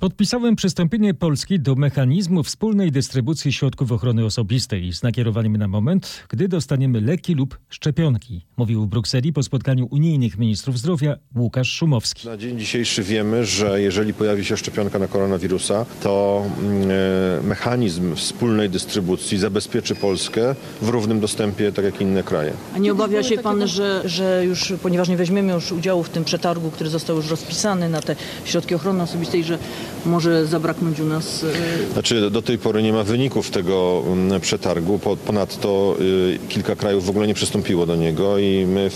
Podpisałem 0.00 0.56
przystąpienie 0.56 1.14
Polski 1.14 1.60
do 1.60 1.74
mechanizmu 1.74 2.42
wspólnej 2.42 2.92
dystrybucji 2.92 3.52
środków 3.52 3.92
ochrony 3.92 4.24
osobistej 4.24 4.92
z 4.92 5.02
nakierowaniem 5.02 5.56
na 5.56 5.68
moment, 5.68 6.24
gdy 6.28 6.48
dostaniemy 6.48 7.00
leki 7.00 7.34
lub 7.34 7.58
szczepionki, 7.68 8.46
mówił 8.56 8.82
w 8.82 8.86
Brukseli 8.86 9.32
po 9.32 9.42
spotkaniu 9.42 9.88
unijnych 9.90 10.38
ministrów 10.38 10.78
zdrowia 10.78 11.16
Łukasz 11.36 11.72
Szumowski. 11.72 12.28
Na 12.28 12.36
dzień 12.36 12.58
dzisiejszy 12.58 13.02
wiemy, 13.02 13.44
że 13.44 13.82
jeżeli 13.82 14.14
pojawi 14.14 14.44
się 14.44 14.56
szczepionka 14.56 14.98
na 14.98 15.08
koronawirusa, 15.08 15.86
to 16.02 16.44
mm, 16.58 17.46
mechanizm 17.46 18.16
wspólnej 18.16 18.70
dystrybucji 18.70 19.38
zabezpieczy 19.38 19.94
Polskę 19.94 20.54
w 20.82 20.88
równym 20.88 21.20
dostępie, 21.20 21.72
tak 21.72 21.84
jak 21.84 22.00
inne 22.00 22.22
kraje. 22.22 22.52
A 22.74 22.78
nie 22.78 22.92
obawia 22.92 23.22
się 23.22 23.38
pan, 23.38 23.68
że, 23.68 24.02
że 24.04 24.44
już, 24.46 24.72
ponieważ 24.82 25.08
nie 25.08 25.16
weźmiemy 25.16 25.52
już 25.52 25.72
udziału 25.72 26.02
w 26.02 26.08
tym 26.08 26.24
przetargu, 26.24 26.70
który 26.70 26.90
został 26.90 27.16
już 27.16 27.30
rozpisany 27.30 27.88
na 27.88 28.00
te 28.02 28.16
środki 28.44 28.74
ochrony 28.74 29.02
osobistej, 29.02 29.44
że 29.44 29.58
może 30.06 30.46
zabraknąć 30.46 31.00
u 31.00 31.04
nas? 31.04 31.44
E, 31.44 31.92
znaczy 31.92 32.30
do 32.30 32.42
tej 32.42 32.58
pory 32.58 32.82
nie 32.82 32.92
ma 32.92 33.04
wyników 33.04 33.50
tego 33.50 34.02
mm, 34.06 34.40
przetargu. 34.40 34.98
Ponadto 35.26 35.96
y, 36.00 36.38
kilka 36.48 36.76
krajów 36.76 37.06
w 37.06 37.10
ogóle 37.10 37.26
nie 37.26 37.34
przystąpiło 37.34 37.86
do 37.86 37.96
niego 37.96 38.38
i 38.38 38.66
my 38.66 38.90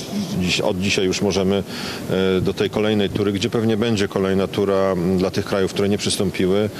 od 0.62 0.80
dzisiaj 0.80 1.04
już 1.04 1.22
możemy 1.22 1.62
e, 2.10 2.40
do 2.40 2.54
tej 2.54 2.70
kolejnej 2.70 3.10
tury, 3.10 3.32
gdzie 3.32 3.50
pewnie 3.50 3.76
będzie 3.76 4.08
kolejna 4.08 4.48
tura 4.48 4.92
mm, 4.92 5.18
dla 5.18 5.30
tych 5.30 5.44
krajów, 5.44 5.72
które 5.72 5.88
nie 5.88 5.98
przystąpiły, 5.98 6.70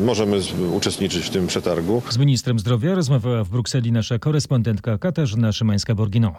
możemy 0.00 0.40
uczestniczyć 0.72 1.24
w 1.24 1.30
tym 1.30 1.46
przetargu. 1.46 2.02
Z 2.10 2.18
ministrem 2.18 2.58
zdrowia 2.58 2.94
rozmawiała 2.94 3.44
w 3.44 3.48
Brukseli 3.48 3.92
nasza 3.92 4.18
korespondentka 4.18 4.98
Katarzyna 4.98 5.50
Szymańska-Borgino. 5.50 6.32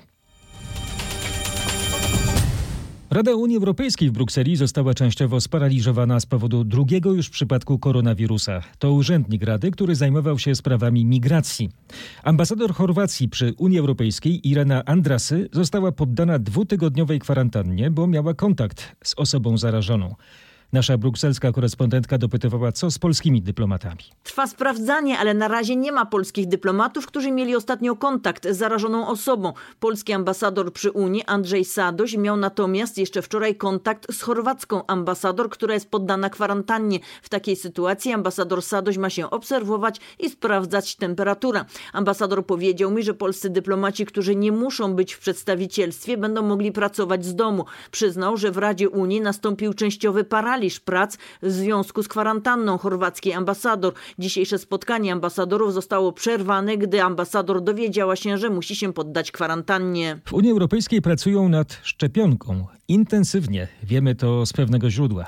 Rada 3.13 3.36
Unii 3.36 3.58
Europejskiej 3.58 4.10
w 4.10 4.13
Brukseli 4.13 4.55
została 4.55 4.93
częściowo 4.93 5.41
sparaliżowana 5.41 6.20
z 6.20 6.25
powodu 6.25 6.63
drugiego 6.63 7.12
już 7.12 7.29
przypadku 7.29 7.79
koronawirusa. 7.79 8.62
To 8.79 8.93
urzędnik 8.93 9.43
Rady, 9.43 9.72
który 9.72 9.96
zajmował 9.96 10.39
się 10.39 10.55
sprawami 10.55 11.05
migracji. 11.05 11.70
Ambasador 12.24 12.74
Chorwacji 12.74 13.29
przy 13.29 13.53
Unii 13.58 13.79
Europejskiej 13.79 14.50
Irena 14.50 14.86
Andrasy 14.86 15.50
została 15.51 15.91
poddana 15.91 16.39
dwutygodniowej 16.39 17.20
kwarantannie, 17.20 17.91
bo 17.91 18.08
miała 18.08 18.34
kontakt 18.34 18.96
z 19.03 19.13
osobą 19.17 19.58
zarażoną. 19.58 20.15
Nasza 20.74 20.98
brukselska 20.98 21.51
korespondentka 21.51 22.18
dopytywała, 22.18 22.72
co 22.72 22.92
z 22.92 23.00
polskimi 23.00 23.42
dyplomatami. 23.42 24.03
Trwa 24.24 24.48
sprawdzanie, 24.48 25.20
ale 25.20 25.34
na 25.34 25.48
razie 25.48 25.75
nie 25.75 25.92
ma 25.92 26.06
polskich 26.06 26.48
dyplomatów, 26.48 27.08
którzy 27.08 27.32
mieli 27.32 27.56
ostatnio 27.56 27.96
kontakt 27.96 28.48
z 28.48 28.58
zarażoną 28.58 29.08
osobą. 29.08 29.53
Polski 29.80 30.13
ambasador 30.13 30.74
przy 30.74 30.92
Unii, 30.92 31.24
Andrzej 31.25 31.65
Sadoś, 31.65 32.18
miał 32.18 32.38
natomiast 32.38 32.98
jeszcze 32.98 33.22
wczoraj 33.22 33.56
kontakt 33.56 34.13
z 34.13 34.22
chorwacką 34.22 34.86
ambasador, 34.88 35.50
która 35.50 35.74
jest 35.74 35.89
poddana 35.89 36.30
kwarantannie. 36.30 37.00
W 37.22 37.30
takiej 37.30 37.56
sytuacji 37.56 38.12
ambasador 38.12 38.62
Sadoś 38.62 38.98
ma 38.98 39.10
się 39.10 39.30
obserwować 39.30 40.00
i 40.20 40.30
sprawdzać 40.30 40.96
temperaturę. 40.96 41.65
Ambasador 41.94 42.46
powiedział 42.46 42.92
mi, 42.92 43.03
że 43.03 43.13
polscy 43.13 43.50
dyplomaci, 43.50 44.06
którzy 44.06 44.36
nie 44.36 44.51
muszą 44.51 44.96
być 44.96 45.13
w 45.13 45.20
przedstawicielstwie, 45.20 46.18
będą 46.18 46.42
mogli 46.42 46.72
pracować 46.72 47.25
z 47.25 47.36
domu. 47.36 47.65
Przyznał, 47.92 48.38
że 48.38 48.51
w 48.51 48.58
Radzie 48.58 48.89
Unii 48.89 49.22
nastąpił 49.22 49.74
częściowy 49.74 50.24
paraliż 50.24 50.62
paraliż 50.63 50.79
prac 50.79 51.17
w 51.41 51.51
związku 51.51 52.03
z 52.03 52.08
kwarantanną 52.08 52.77
chorwackiej 52.77 53.34
ambasador. 53.34 53.93
Dzisiejsze 54.20 54.58
spotkanie 54.58 55.13
ambasadorów 55.13 55.74
zostało 55.74 56.12
przerwane, 56.12 56.77
gdy 56.77 57.01
ambasador 57.01 57.62
dowiedziała 57.63 58.15
się, 58.15 58.38
że 58.38 58.50
musi 58.50 58.75
się 58.75 58.93
poddać 58.93 59.32
kwarantannie. 59.32 60.20
W 60.25 60.34
Unii 60.34 60.51
Europejskiej 60.51 61.01
pracują 61.01 61.50
nad 61.50 61.79
szczepionką. 61.84 62.65
Intensywnie. 62.88 63.67
Wiemy 63.84 64.15
to 64.15 64.46
z 64.46 64.53
pewnego 64.53 64.89
źródła. 64.89 65.27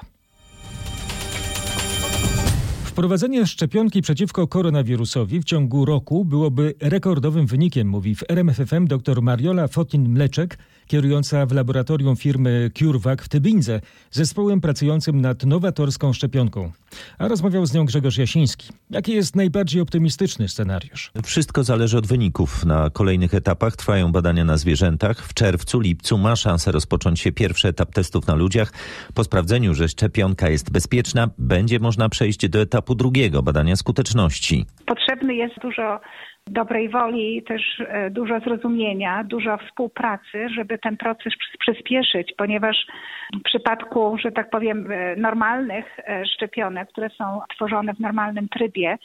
Wprowadzenie 2.86 3.48
szczepionki 3.48 4.02
przeciwko 4.02 4.48
koronawirusowi 4.48 5.40
w 5.40 5.44
ciągu 5.44 5.86
roku 5.86 6.26
byłoby 6.26 6.74
rekordowym 6.80 7.46
wynikiem, 7.46 7.88
mówi 7.88 8.16
w 8.16 8.24
RMFFM 8.30 8.88
dr 8.88 9.22
Mariola 9.22 9.68
Fotin-Mleczek, 9.68 10.58
kierująca 10.88 11.46
w 11.46 11.52
laboratorium 11.52 12.16
firmy 12.16 12.72
CureVac 12.80 13.22
w 13.22 13.30
Tybindze, 13.30 13.82
zespołem 14.12 14.62
pracującym 14.62 15.22
nad 15.22 15.44
nowatorską 15.44 16.14
szczepionką. 16.14 16.72
A 17.18 17.28
rozmawiał 17.28 17.66
z 17.66 17.74
nią 17.74 17.86
Grzegorz 17.86 18.18
Jasiński. 18.18 18.74
Jaki 18.90 19.14
jest 19.14 19.36
najbardziej 19.36 19.82
optymistyczny 19.82 20.48
scenariusz? 20.48 21.12
Wszystko 21.24 21.64
zależy 21.64 21.98
od 21.98 22.08
wyników. 22.08 22.66
Na 22.66 22.90
kolejnych 22.90 23.34
etapach 23.34 23.76
trwają 23.76 24.12
badania 24.12 24.46
na 24.46 24.58
zwierzętach. 24.58 25.24
W 25.24 25.34
czerwcu, 25.34 25.80
lipcu 25.80 26.18
ma 26.18 26.36
szansę 26.36 26.72
rozpocząć 26.72 27.20
się 27.20 27.32
pierwszy 27.32 27.68
etap 27.68 27.94
testów 27.94 28.28
na 28.28 28.36
ludziach. 28.36 28.74
Po 29.14 29.24
sprawdzeniu, 29.24 29.74
że 29.74 29.88
szczepionka 29.88 30.50
jest 30.50 30.72
bezpieczna, 30.72 31.30
będzie 31.38 31.80
można 31.80 32.10
przejść 32.10 32.50
do 32.50 32.62
etapu 32.62 32.96
drugiego 32.96 33.44
badania 33.44 33.76
skuteczności. 33.76 34.66
Potrzebny 34.86 35.36
jest 35.36 35.56
dużo 35.62 36.00
dobrej 36.48 36.90
woli, 36.90 37.44
też 37.44 37.62
e, 37.80 38.10
dużo 38.10 38.40
zrozumienia, 38.40 39.24
dużo 39.24 39.58
współpracy, 39.58 40.50
żeby 40.50 40.78
ten 40.78 40.98
proces 40.98 41.34
przyspieszyć, 41.60 42.34
ponieważ 42.38 42.88
w 43.34 43.42
przypadku, 43.42 44.18
że 44.18 44.32
tak 44.32 44.50
powiem, 44.50 44.92
e, 44.92 45.16
normalnych 45.16 46.00
e, 46.00 46.26
szczepionek, 46.26 46.90
które 46.90 47.10
są 47.10 47.40
tworzone 47.56 47.94
w 47.94 48.00
normalnym 48.00 48.50
trybie, 48.50 48.98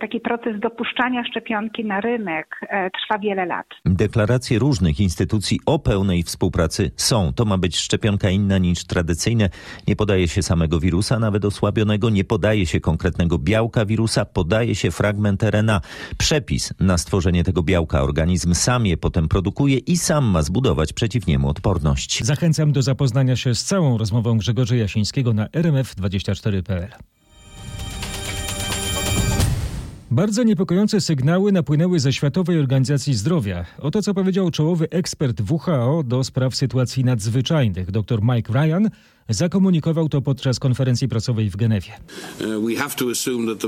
taki 0.00 0.20
proces 0.20 0.60
dopuszczania 0.60 1.24
szczepionki 1.24 1.84
na 1.84 2.00
rynek 2.00 2.60
e, 2.62 2.90
trwa 2.90 3.18
wiele 3.18 3.46
lat. 3.46 3.66
Deklaracje 3.84 4.58
różnych 4.58 5.00
instytucji 5.00 5.60
o 5.66 5.78
pełnej 5.78 6.22
współpracy 6.22 6.90
są. 6.96 7.32
To 7.32 7.44
ma 7.44 7.58
być 7.58 7.76
szczepionka 7.76 8.30
inna 8.30 8.58
niż 8.58 8.84
tradycyjne. 8.84 9.48
Nie 9.88 9.96
podaje 9.96 10.28
się 10.28 10.42
samego 10.42 10.80
wirusa, 10.80 11.18
nawet 11.18 11.44
osłabionego, 11.44 12.10
nie 12.10 12.24
podaje 12.24 12.66
się 12.66 12.80
konkretnego 12.80 13.38
białka 13.38 13.86
wirusa, 13.86 14.24
podaje 14.24 14.74
się 14.74 14.90
fragment 14.90 15.42
RNA. 15.42 15.80
Przepis 16.18 16.74
na 16.80 16.98
stworzenie 16.98 17.44
tego 17.44 17.62
białka 17.62 18.02
organizm 18.02 18.54
sam 18.54 18.86
je 18.86 18.96
potem 18.96 19.28
produkuje 19.28 19.78
i 19.78 19.96
sam 19.96 20.24
ma 20.24 20.42
zbudować 20.42 20.92
przeciw 20.92 21.26
niemu 21.26 21.48
odporność. 21.48 22.24
Zachęcam 22.24 22.72
do 22.72 22.82
zapoznania 22.82 23.36
się 23.36 23.54
z 23.54 23.64
całą 23.64 23.98
rozmową 23.98 24.38
Grzegorza 24.38 24.76
Jasińskiego 24.76 25.32
na 25.32 25.46
rmf24.pl. 25.46 27.15
Bardzo 30.10 30.42
niepokojące 30.42 31.00
sygnały 31.00 31.52
napłynęły 31.52 32.00
ze 32.00 32.12
Światowej 32.12 32.58
Organizacji 32.58 33.14
Zdrowia. 33.14 33.64
Oto 33.78 34.02
co 34.02 34.14
powiedział 34.14 34.50
czołowy 34.50 34.88
ekspert 34.90 35.42
WHO 35.50 36.02
do 36.02 36.24
spraw 36.24 36.56
sytuacji 36.56 37.04
nadzwyczajnych, 37.04 37.90
dr 37.90 38.22
Mike 38.22 38.52
Ryan, 38.52 38.90
zakomunikował 39.28 40.08
to 40.08 40.22
podczas 40.22 40.58
konferencji 40.58 41.08
prasowej 41.08 41.50
w 41.50 41.56
Genewie. 41.56 41.92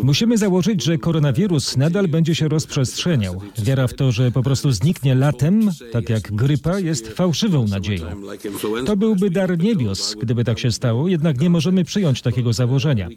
Musimy 0.02 0.38
założyć, 0.38 0.84
że 0.84 0.98
koronawirus 0.98 1.76
nadal 1.76 2.08
będzie 2.08 2.34
się 2.34 2.48
rozprzestrzeniał. 2.48 3.40
Wiara 3.58 3.86
w 3.86 3.94
to, 3.94 4.12
że 4.12 4.30
po 4.30 4.42
prostu 4.42 4.72
zniknie 4.72 5.14
latem, 5.14 5.70
tak 5.92 6.10
jak 6.10 6.32
grypa, 6.32 6.78
jest 6.78 7.08
fałszywą 7.08 7.68
nadzieją. 7.68 8.06
To 8.86 8.96
byłby 8.96 9.30
dar 9.30 9.58
niebios, 9.58 10.16
gdyby 10.20 10.44
tak 10.44 10.58
się 10.58 10.72
stało, 10.72 11.08
jednak 11.08 11.40
nie 11.40 11.50
możemy 11.50 11.84
przyjąć 11.84 12.22
takiego 12.22 12.52
założenia. 12.52 13.08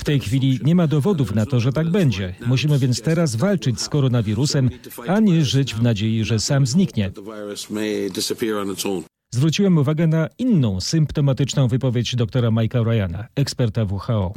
W 0.00 0.04
tej 0.04 0.20
chwili 0.20 0.60
nie 0.64 0.74
ma 0.74 0.86
dowodów 0.86 1.34
na 1.34 1.46
to, 1.46 1.60
że 1.60 1.72
tak 1.72 1.90
będzie. 1.90 2.34
Musimy 2.46 2.78
więc 2.78 3.02
teraz 3.02 3.36
walczyć 3.36 3.80
z 3.80 3.88
koronawirusem, 3.88 4.70
a 5.06 5.20
nie 5.20 5.44
żyć 5.44 5.74
w 5.74 5.82
nadziei, 5.82 6.24
że 6.24 6.40
sam 6.40 6.66
zniknie. 6.66 7.10
Zwróciłem 9.30 9.78
uwagę 9.78 10.06
na 10.06 10.28
inną 10.38 10.80
symptomatyczną 10.80 11.68
wypowiedź 11.68 12.16
doktora 12.16 12.48
Mike'a 12.48 12.84
Ryana, 12.84 13.28
eksperta 13.34 13.84
WHO. 13.84 14.34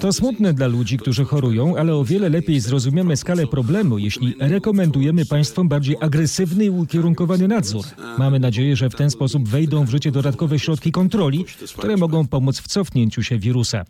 To 0.00 0.12
smutne 0.12 0.54
dla 0.54 0.66
ludzi, 0.66 0.98
którzy 0.98 1.24
chorują, 1.24 1.76
ale 1.76 1.94
o 1.94 2.04
wiele 2.04 2.28
lepiej 2.28 2.60
zrozumiemy 2.60 3.16
skalę 3.16 3.46
problemu, 3.46 3.98
jeśli 3.98 4.34
rekomendujemy 4.38 5.26
państwom 5.26 5.68
bardziej 5.68 5.96
agresywny 6.00 6.64
i 6.64 6.70
ukierunkowany 6.70 7.48
nadzór. 7.48 7.84
Mamy 8.18 8.40
nadzieję, 8.40 8.76
że 8.76 8.90
w 8.90 8.94
ten 8.94 9.10
sposób 9.10 9.48
wejdą 9.48 9.84
w 9.84 9.90
życie 9.90 10.10
dodatkowe 10.10 10.58
środki 10.58 10.92
kontroli, 10.92 11.44
które 11.78 11.96
mogą 11.96 12.26
pomóc 12.26 12.60
w 12.60 12.68
cofnięciu 12.68 13.22
się 13.22 13.38
wirusa. 13.38 13.84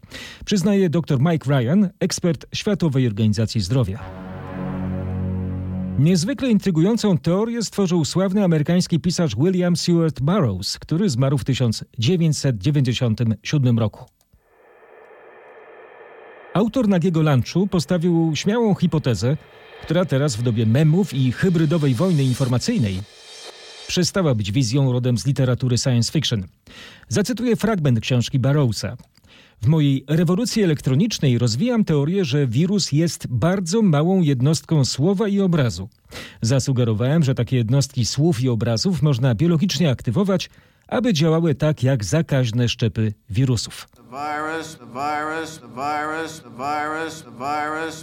Przyznaje 0.45 0.91
dr 0.91 1.19
Mike 1.21 1.51
Ryan, 1.51 1.89
ekspert 2.01 2.47
Światowej 2.55 3.07
Organizacji 3.07 3.61
Zdrowia. 3.61 4.36
Niezwykle 5.99 6.51
intrygującą 6.51 7.19
teorię 7.19 7.63
stworzył 7.63 8.05
sławny 8.05 8.45
amerykański 8.45 9.01
pisarz 9.01 9.37
William 9.37 9.77
Seward 9.77 10.21
Burroughs, 10.21 10.79
który 10.79 11.11
zmarł 11.11 11.39
w 11.39 11.45
1997 11.45 13.79
roku. 13.79 14.05
Autor 16.55 16.89
Nagiego 16.89 17.23
Lunchu 17.23 17.67
postawił 17.67 18.33
śmiałą 18.35 18.75
hipotezę, 18.75 19.37
która 19.83 20.05
teraz 20.05 20.37
w 20.37 20.43
dobie 20.43 20.67
memów 20.67 21.15
i 21.15 21.33
hybrydowej 21.33 21.95
wojny 21.95 22.25
informacyjnej 22.25 23.01
przestała 23.87 24.35
być 24.35 24.53
wizją 24.53 24.93
rodem 24.93 25.19
z 25.19 25.27
literatury 25.27 25.79
science 25.79 26.13
fiction. 26.13 26.47
Zacytuję 27.09 27.57
fragment 27.57 28.01
książki 28.01 28.39
Burroughsa. 28.39 28.97
W 29.63 29.67
mojej 29.67 30.05
rewolucji 30.09 30.63
elektronicznej 30.63 31.39
rozwijam 31.39 31.85
teorię, 31.85 32.25
że 32.25 32.47
wirus 32.47 32.93
jest 32.93 33.27
bardzo 33.27 33.83
małą 33.83 34.23
jednostką 34.23 34.85
słowa 34.85 35.29
i 35.29 35.41
obrazu. 35.41 35.89
Zasugerowałem, 36.43 37.25
że 37.25 37.35
takie 37.35 37.57
jednostki 37.57 38.07
słów 38.07 38.41
i 38.41 38.49
obrazów 38.49 39.03
można 39.03 39.35
biologicznie 39.35 39.91
aktywować, 39.91 40.51
aby 40.89 41.13
działały 41.13 41.55
tak 41.55 41.83
jak 41.83 42.05
zakaźne 42.05 42.69
szczepy 42.69 43.15
wirusów. 43.31 43.89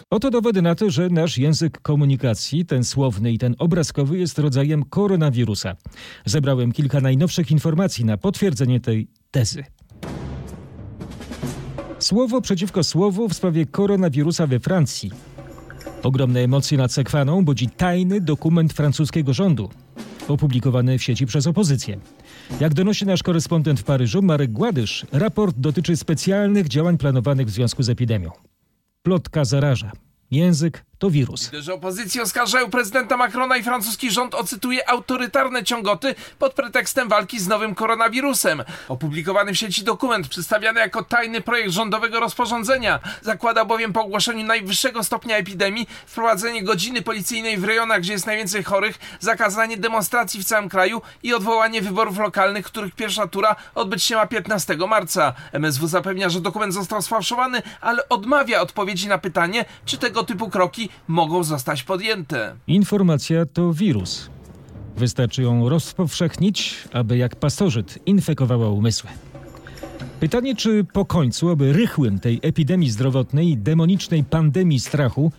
Oto 0.09 0.31
dowody 0.31 0.61
na 0.61 0.75
to, 0.75 0.89
że 0.89 1.09
nasz 1.09 1.37
język 1.37 1.81
komunikacji, 1.81 2.65
ten 2.65 2.83
słowny 2.83 3.31
i 3.31 3.37
ten 3.37 3.55
obrazkowy, 3.59 4.17
jest 4.17 4.39
rodzajem 4.39 4.83
koronawirusa. 4.83 5.75
Zebrałem 6.25 6.71
kilka 6.71 7.01
najnowszych 7.01 7.51
informacji 7.51 8.05
na 8.05 8.17
potwierdzenie 8.17 8.79
tej 8.79 9.07
tezy. 9.31 9.63
Słowo 12.03 12.41
przeciwko 12.41 12.83
słowu 12.83 13.29
w 13.29 13.33
sprawie 13.33 13.65
koronawirusa 13.65 14.47
we 14.47 14.59
Francji. 14.59 15.11
Ogromne 16.03 16.39
emocje 16.39 16.77
nad 16.77 16.91
Sekwaną 16.91 17.45
budzi 17.45 17.69
tajny 17.69 18.21
dokument 18.21 18.73
francuskiego 18.73 19.33
rządu, 19.33 19.69
opublikowany 20.27 20.97
w 20.97 21.03
sieci 21.03 21.25
przez 21.25 21.47
opozycję. 21.47 21.99
Jak 22.59 22.73
donosi 22.73 23.05
nasz 23.05 23.23
korespondent 23.23 23.79
w 23.79 23.83
Paryżu, 23.83 24.21
Marek 24.21 24.51
Gładysz, 24.51 25.05
raport 25.11 25.55
dotyczy 25.57 25.97
specjalnych 25.97 26.67
działań 26.67 26.97
planowanych 26.97 27.47
w 27.47 27.49
związku 27.49 27.83
z 27.83 27.89
epidemią. 27.89 28.31
Plotka 29.03 29.45
zaraża. 29.45 29.91
Język 30.31 30.85
to 30.99 31.09
wirus. 31.09 31.45
Liderzy 31.45 31.73
opozycji 31.73 32.21
oskarżają 32.21 32.69
prezydenta 32.69 33.17
Macrona 33.17 33.57
i 33.57 33.63
francuski 33.63 34.11
rząd 34.11 34.35
o, 34.35 34.43
cytuję, 34.43 34.89
autorytarne 34.89 35.63
ciągoty 35.63 36.15
pod 36.39 36.53
pretekstem 36.53 37.09
walki 37.09 37.39
z 37.39 37.47
nowym 37.47 37.75
koronawirusem. 37.75 38.63
Opublikowany 38.87 39.53
w 39.53 39.57
sieci 39.57 39.83
dokument, 39.83 40.27
przedstawiany 40.27 40.79
jako 40.79 41.03
tajny 41.03 41.41
projekt 41.41 41.71
rządowego 41.71 42.19
rozporządzenia, 42.19 42.99
zakłada 43.21 43.65
bowiem 43.65 43.93
po 43.93 44.01
ogłoszeniu 44.01 44.45
najwyższego 44.45 45.03
stopnia 45.03 45.37
epidemii 45.37 45.87
wprowadzenie 46.05 46.63
godziny 46.63 47.01
policyjnej 47.01 47.57
w 47.57 47.63
rejonach, 47.63 47.99
gdzie 47.99 48.13
jest 48.13 48.25
najwięcej 48.25 48.63
chorych, 48.63 48.99
zakazanie 49.19 49.77
demonstracji 49.77 50.41
w 50.41 50.45
całym 50.45 50.69
kraju 50.69 51.01
i 51.23 51.33
odwołanie 51.33 51.81
wyborów 51.81 52.17
lokalnych, 52.17 52.65
których 52.65 52.95
pierwsza 52.95 53.27
tura 53.27 53.55
odbyć 53.75 54.03
się 54.03 54.15
ma 54.15 54.27
15 54.27 54.77
marca. 54.77 55.33
MSW 55.51 55.87
zapewnia, 55.87 56.29
że 56.29 56.41
dokument 56.41 56.73
został 56.73 57.01
sfałszowany, 57.01 57.61
ale 57.81 58.09
odmawia 58.09 58.61
odpowiedzi 58.61 59.07
na 59.07 59.17
pytanie, 59.17 59.65
czy 59.85 59.97
tego 59.97 60.23
typu 60.23 60.49
kroki 60.49 60.82
mogą 61.07 61.43
zostać 61.43 61.83
podjęte. 61.83 62.55
Informacja 62.67 63.45
to 63.45 63.73
wirus. 63.73 64.29
Wystarczy 64.97 65.41
ją 65.41 65.69
rozpowszechnić, 65.69 66.75
aby 66.93 67.17
jak 67.17 67.35
pasożyt 67.35 67.99
infekowała 68.05 68.69
umysły. 68.69 69.09
Pytanie, 70.19 70.55
czy 70.55 70.83
po 70.93 71.05
końcu, 71.05 71.49
aby 71.49 71.73
rychłym 71.73 72.19
tej 72.19 72.39
epidemii 72.41 72.89
zdrowotnej 72.89 73.57
demonicznej 73.57 74.23
pandemii 74.23 74.79
strachu, 74.79 75.31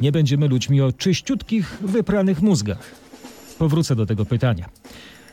nie 0.00 0.12
będziemy 0.12 0.48
ludźmi 0.48 0.80
o 0.80 0.92
czyściutkich, 0.92 1.78
wypranych 1.80 2.42
mózgach? 2.42 2.94
Powrócę 3.58 3.96
do 3.96 4.06
tego 4.06 4.24
pytania. 4.24 4.68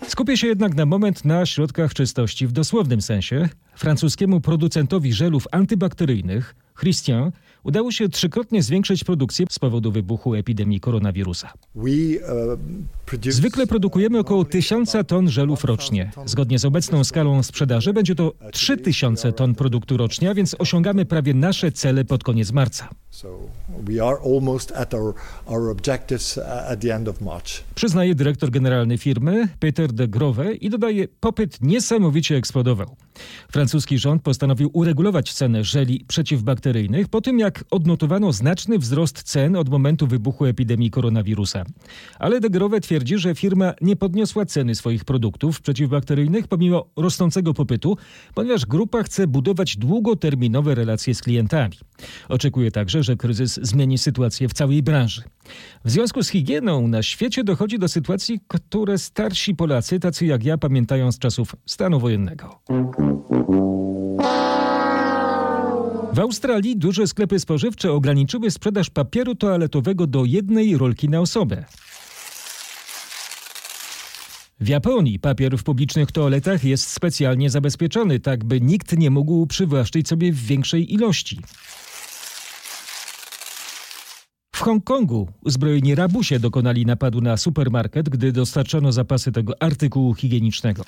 Skupię 0.08 0.38
się 0.38 0.48
jednak 0.48 0.76
na 0.76 0.86
moment 0.86 1.26
na 1.26 1.46
środkach 1.46 1.94
czystości 1.94 2.48
w 2.48 2.52
dosłownym 2.52 3.02
sensie. 3.02 3.50
Francuskiemu 3.76 4.41
producentowi 4.41 5.13
żelów 5.13 5.48
antybakteryjnych, 5.52 6.56
Christian, 6.80 7.32
udało 7.65 7.91
się 7.91 8.10
trzykrotnie 8.10 8.63
zwiększyć 8.63 9.04
produkcję 9.04 9.45
z 9.49 9.60
powodu 9.60 9.91
wybuchu 9.91 10.36
epidemii 10.36 10.80
koronawirusa. 10.80 11.54
Uh, 11.75 11.86
Zwykle 13.30 13.67
produkujemy 13.67 14.19
około 14.19 14.45
1000 14.45 14.95
ton 15.08 15.30
żelów 15.30 15.63
rocznie. 15.63 16.12
Zgodnie 16.25 16.60
z 16.60 16.65
obecną 16.65 17.04
skalą 17.04 17.43
sprzedaży 17.43 17.93
będzie 17.93 18.15
to 18.15 18.34
3000 18.51 19.34
ton 19.34 19.56
produktu 19.56 19.97
rocznie, 19.97 20.30
a 20.30 20.34
więc 20.34 20.56
osiągamy 20.60 21.06
prawie 21.06 21.34
nasze 21.34 21.71
cele 21.71 22.06
pod 22.06 22.23
koniec 22.23 22.51
marca. 22.51 22.89
Przyznaje 27.75 28.15
dyrektor 28.15 28.51
generalny 28.51 28.97
firmy 28.97 29.47
Peter 29.60 29.93
de 29.93 30.08
Grove 30.08 30.54
i 30.62 30.69
dodaje, 30.69 31.08
popyt 31.19 31.62
niesamowicie 31.62 32.36
eksplodował. 32.36 32.95
Francuski 33.51 33.99
rząd 33.99 34.21
postanowił 34.21 34.69
uregulować 34.73 35.34
cenę 35.34 35.63
żeli 35.63 36.06
przeciwbakteryjnych 36.08 37.08
po 37.08 37.21
tym, 37.21 37.39
jak 37.39 37.55
odnotowano 37.72 38.34
znaczny 38.34 38.80
wzrost 38.80 39.24
cen 39.24 39.56
od 39.56 39.70
momentu 39.70 40.08
wybuchu 40.08 40.46
epidemii 40.46 40.91
koronawirusa. 40.91 41.63
Ale 42.20 42.39
de 42.39 42.50
Grove 42.50 42.82
twierdzi, 42.82 43.18
że 43.18 43.36
firma 43.36 43.74
nie 43.82 43.96
podniosła 43.96 44.46
ceny 44.46 44.76
swoich 44.76 45.06
produktów 45.06 45.62
przeciwbakteryjnych 45.62 46.48
pomimo 46.48 46.86
rosnącego 46.98 47.54
popytu, 47.54 47.98
ponieważ 48.34 48.65
grupa 48.65 49.04
chce 49.04 49.28
budować 49.28 49.78
długoterminowe 49.78 50.76
relacje 50.76 51.15
z 51.15 51.22
klientami. 51.22 51.78
Oczekuje 52.30 52.72
także, 52.72 53.04
że 53.04 53.15
kryzys 53.15 53.60
zmieni 53.62 53.98
sytuację 53.98 54.50
w 54.50 54.54
całej 54.54 54.84
branży. 54.84 55.22
W 55.86 55.91
związku 55.91 56.24
z 56.24 56.30
higieną 56.30 56.88
na 56.88 57.04
świecie 57.04 57.44
dochodzi 57.44 57.80
do 57.80 57.88
sytuacji, 57.88 58.39
które 58.48 58.98
starsi 58.98 59.56
Polacy, 59.56 60.00
tacy 60.00 60.26
jak 60.26 60.44
ja, 60.44 60.58
pamiętają 60.58 61.12
z 61.12 61.20
czasów 61.20 61.56
stanu 61.65 62.00
wojennego. 62.00 62.60
W 66.15 66.19
Australii 66.19 66.78
duże 66.78 67.08
sklepy 67.08 67.39
spożywcze 67.39 67.91
ograniczyły 67.91 68.51
sprzedaż 68.51 68.89
papieru 68.89 69.36
toaletowego 69.36 70.08
do 70.08 70.25
jednej 70.25 70.78
rolki 70.78 71.10
na 71.10 71.19
osobę. 71.19 71.65
W 74.60 74.67
Japonii 74.67 75.19
papier 75.19 75.58
w 75.58 75.63
publicznych 75.63 76.12
toaletach 76.12 76.63
jest 76.63 76.89
specjalnie 76.89 77.49
zabezpieczony, 77.49 78.19
tak 78.19 78.43
by 78.43 78.62
nikt 78.62 78.97
nie 78.97 79.10
mógł 79.10 79.47
przywłaszczyć 79.47 80.08
sobie 80.08 80.32
w 80.32 80.45
większej 80.45 80.93
ilości. 80.93 81.41
W 84.56 84.60
Hongkongu 84.60 85.30
uzbrojeni 85.41 85.95
rabusie 85.95 86.39
dokonali 86.39 86.86
napadu 86.86 87.21
na 87.21 87.38
supermarket, 87.38 88.10
gdy 88.10 88.32
dostarczono 88.32 88.91
zapasy 88.91 89.32
tego 89.32 89.54
artykułu 89.60 90.13
higienicznego. 90.13 90.86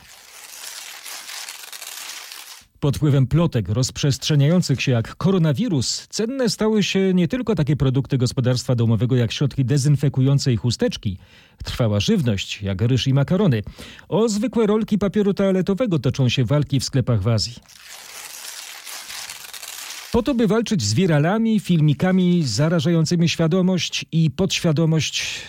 Pod 2.80 2.98
wpływem 2.98 3.28
plotek 3.28 3.70
rozprzestrzeniających 3.70 4.82
się 4.82 4.92
jak 4.92 5.16
koronawirus, 5.16 6.08
cenne 6.08 6.50
stały 6.50 6.84
się 6.84 7.14
nie 7.14 7.28
tylko 7.28 7.56
takie 7.56 7.76
produkty 7.76 8.18
gospodarstwa 8.18 8.76
domowego 8.76 9.16
jak 9.16 9.32
środki 9.32 9.66
dezynfekujące 9.66 10.54
i 10.54 10.58
chusteczki. 10.58 11.18
Trwała 11.64 12.00
żywność, 12.00 12.62
jak 12.62 12.82
ryż 12.82 13.08
i 13.08 13.14
makarony. 13.14 13.64
O 14.10 14.30
zwykłe 14.30 14.68
rolki 14.68 14.98
papieru 14.98 15.34
toaletowego 15.34 16.00
toczą 16.00 16.30
się 16.30 16.46
walki 16.46 16.80
w 16.80 16.84
sklepach 16.84 17.22
w 17.22 17.28
Azji. 17.28 17.56
Po 20.12 20.24
to, 20.24 20.36
by 20.36 20.48
walczyć 20.48 20.82
z 20.82 20.94
wiralami, 20.94 21.60
filmikami 21.60 22.44
zarażającymi 22.44 23.30
świadomość 23.30 24.06
i 24.12 24.32
podświadomość 24.32 25.42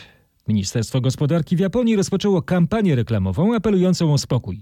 Ministerstwo 0.49 1.01
Gospodarki 1.01 1.57
w 1.57 1.61
Japonii 1.61 1.97
rozpoczęło 1.97 2.43
kampanię 2.43 2.97
reklamową 2.97 3.55
apelującą 3.55 4.13
o 4.13 4.19
spokój. 4.19 4.61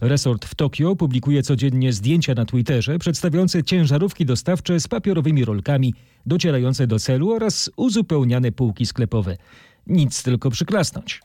Resort 0.00 0.44
w 0.44 0.54
Tokio 0.54 0.96
publikuje 0.96 1.42
codziennie 1.42 1.92
zdjęcia 1.92 2.34
na 2.34 2.44
Twitterze 2.44 2.98
przedstawiające 2.98 3.64
ciężarówki 3.64 4.26
dostawcze 4.26 4.80
z 4.80 4.88
papierowymi 4.88 5.44
rolkami 5.44 5.94
docierające 6.26 6.86
do 6.86 6.98
celu 6.98 7.32
oraz 7.32 7.70
uzupełniane 7.76 8.52
półki 8.52 8.86
sklepowe. 8.86 9.36
Nic 9.86 10.22
tylko 10.22 10.50
przyklasnąć. 10.50 11.20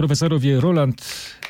Profesorowie 0.00 0.60
Roland 0.60 1.02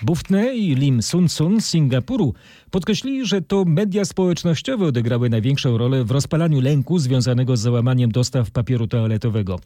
Buftne 0.03 0.55
i 0.55 0.75
Lim 0.75 1.03
Sun 1.03 1.29
Sun 1.29 1.61
z 1.61 1.67
Singapuru 1.67 2.35
podkreślili, 2.71 3.27
że 3.27 3.43
to 3.43 3.65
media 3.65 4.05
społecznościowe 4.05 4.87
odegrały 4.87 5.31
największą 5.31 5.79
rolę 5.79 6.05
w 6.05 6.11
rozpalaniu 6.11 6.61
lęku 6.61 6.99
związanego 6.99 7.57
z 7.57 7.61
załamaniem 7.61 8.13
dostaw 8.13 8.51
papieru 8.51 8.87
toaletowego. 8.87 9.59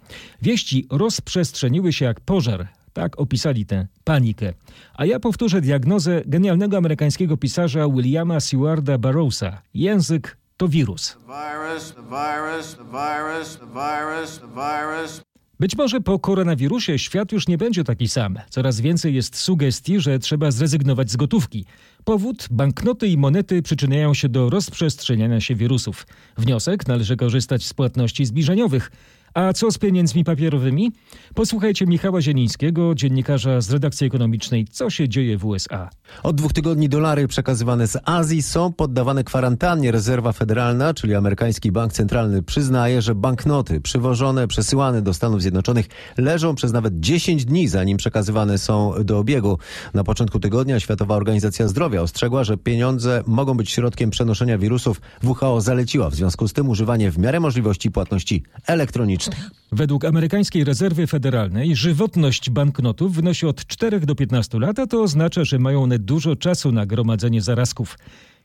Wieści 0.43 0.87
rozprzestrzeniły 0.91 1.93
się 1.93 2.05
jak 2.05 2.21
pożar. 2.21 2.69
Tak 2.93 3.21
opisali 3.21 3.67
tę 3.67 3.87
panikę. 4.05 4.53
A 4.95 5.07
ja 5.07 5.21
powtórzę 5.21 5.61
diagnozę 5.61 6.23
genialnego 6.27 6.77
amerykańskiego 6.77 7.37
pisarza 7.37 7.89
Williama 7.89 8.41
Sewarda 8.41 8.99
Barrowsa. 8.99 9.63
Język 9.75 10.37
to 10.57 10.69
wirus. 10.69 11.17
Virus, 11.27 11.95
virus, 11.95 12.77
virus, 12.77 13.59
virus, 13.75 14.41
virus. 14.55 15.34
Być 15.61 15.77
może 15.77 16.01
po 16.01 16.19
koronawirusie 16.19 16.99
świat 16.99 17.33
już 17.33 17.49
nie 17.49 17.59
będzie 17.59 17.85
taki 17.85 18.09
sam. 18.09 18.39
Coraz 18.51 18.81
więcej 18.81 19.15
jest 19.15 19.37
sugestii, 19.37 20.01
że 20.01 20.19
trzeba 20.19 20.51
zrezygnować 20.51 21.11
z 21.11 21.17
gotówki. 21.17 21.65
Powód 22.05 22.47
banknoty 22.51 23.09
i 23.09 23.17
monety 23.17 23.63
przyczyniają 23.63 24.15
się 24.15 24.29
do 24.29 24.51
rozprzestrzeniania 24.51 25.41
się 25.41 25.55
wirusów. 25.55 26.07
Wniosek 26.39 26.87
należy 26.87 27.17
korzystać 27.17 27.65
z 27.65 27.75
płatności 27.75 28.27
zbliżeniowych. 28.27 28.91
A 29.35 29.53
co 29.53 29.71
z 29.71 29.79
pieniędzmi 29.79 30.25
papierowymi? 30.25 30.93
Posłuchajcie 31.35 31.87
Michała 31.87 32.21
Zielińskiego, 32.21 32.95
dziennikarza 32.95 33.61
z 33.61 33.71
redakcji 33.71 34.07
ekonomicznej, 34.07 34.67
co 34.71 34.91
się 34.91 35.09
dzieje 35.09 35.39
w 35.39 35.45
USA. 35.45 35.91
Od 36.23 36.37
dwóch 36.37 36.53
tygodni 36.53 36.89
dolary 36.89 37.29
przekazywane 37.29 37.87
z 37.87 37.99
Azji 38.05 38.43
są 38.43 38.73
poddawane 38.73 39.25
kwarantannie. 39.25 39.93
Rezerwa 39.93 40.33
Federalna, 40.33 40.95
czyli 40.95 41.15
amerykański 41.15 41.73
bank 41.73 41.93
centralny, 41.93 42.43
przyznaje, 42.43 43.03
że 43.03 43.15
banknoty 43.15 43.81
przywożone, 43.81 44.49
przesyłane 44.49 45.03
do 45.03 45.15
Stanów 45.15 45.43
Zjednoczonych 45.43 45.87
leżą 46.17 46.55
przez 46.55 46.73
nawet 46.73 47.01
10 47.01 47.45
dni, 47.45 47.69
zanim 47.69 47.97
przekazywane 47.97 48.59
są 48.59 48.95
do 49.05 49.19
obiegu. 49.19 49.59
Na 49.95 50.05
początku 50.05 50.41
tygodnia 50.41 50.81
Światowa 50.81 51.17
Organizacja 51.17 51.69
Zdrowia 51.69 52.03
ostrzegła, 52.03 52.45
że 52.45 52.57
pieniądze 52.57 53.23
mogą 53.27 53.57
być 53.57 53.71
środkiem 53.71 54.11
przenoszenia 54.11 54.59
wirusów. 54.59 55.01
WHO 55.25 55.61
zaleciła 55.61 56.11
w 56.11 56.15
związku 56.15 56.49
z 56.49 56.53
tym 56.53 56.69
używanie 56.69 57.11
w 57.11 57.19
miarę 57.19 57.41
możliwości 57.41 57.91
płatności 57.91 58.43
elektronicznych. 58.67 59.24
Według 59.73 60.05
amerykańskiej 60.05 60.65
rezerwy 60.65 61.07
federalnej 61.07 61.77
żywotność 61.77 62.51
banknotów 62.51 63.15
wynosi 63.15 63.47
od 63.47 63.67
4 63.67 64.01
do 64.01 64.15
15 64.15 64.59
lat, 64.59 64.79
a 64.79 64.87
to 64.87 65.03
oznacza, 65.03 65.45
że 65.45 65.59
mają 65.59 65.83
one 65.83 65.99
dużo 65.99 66.37
czasu 66.37 66.73
na 66.73 66.87
gromadzenie 66.87 67.43
zarazków. 67.43 67.99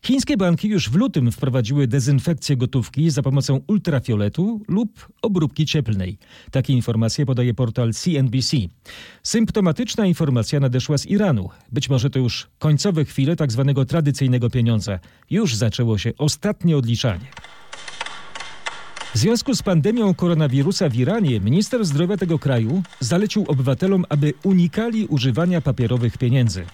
Chińskie 0.06 0.38
banki 0.38 0.68
już 0.68 0.90
w 0.90 0.96
lutym 0.96 1.32
wprowadziły 1.32 1.88
dezynfekcję 1.88 2.58
gotówki 2.58 3.10
za 3.10 3.22
pomocą 3.22 3.60
ultrafioletu 3.68 4.62
lub 4.68 5.08
obróbki 5.22 5.66
cieplnej. 5.66 6.18
Takie 6.52 6.74
informacje 6.74 7.26
podaje 7.26 7.54
portal 7.54 7.94
CNBC. 7.94 8.58
Symptomatyczna 9.24 10.06
informacja 10.06 10.60
nadeszła 10.60 10.98
z 10.98 11.06
Iranu. 11.06 11.50
Być 11.72 11.90
może 11.90 12.10
to 12.10 12.20
już 12.20 12.48
końcowe 12.60 13.06
chwile 13.06 13.36
tak 13.36 13.52
zwanego 13.52 13.86
tradycyjnego 13.86 14.50
pieniądza. 14.50 15.00
Już 15.30 15.56
zaczęło 15.56 15.98
się 15.98 16.12
ostatnie 16.18 16.78
odliczanie. 16.78 17.26
W 19.16 19.18
związku 19.18 19.56
z 19.56 19.62
pandemią 19.62 20.14
koronawirusa 20.14 20.90
w 20.90 20.96
Iranie 20.96 21.40
minister 21.40 21.86
zdrowia 21.86 22.18
tego 22.18 22.40
kraju 22.40 22.84
zalecił 23.00 23.46
obywatelom, 23.48 24.06
aby 24.10 24.34
unikali 24.44 25.06
używania 25.06 25.62
papierowych 25.62 26.18
pieniędzy. 26.18 26.66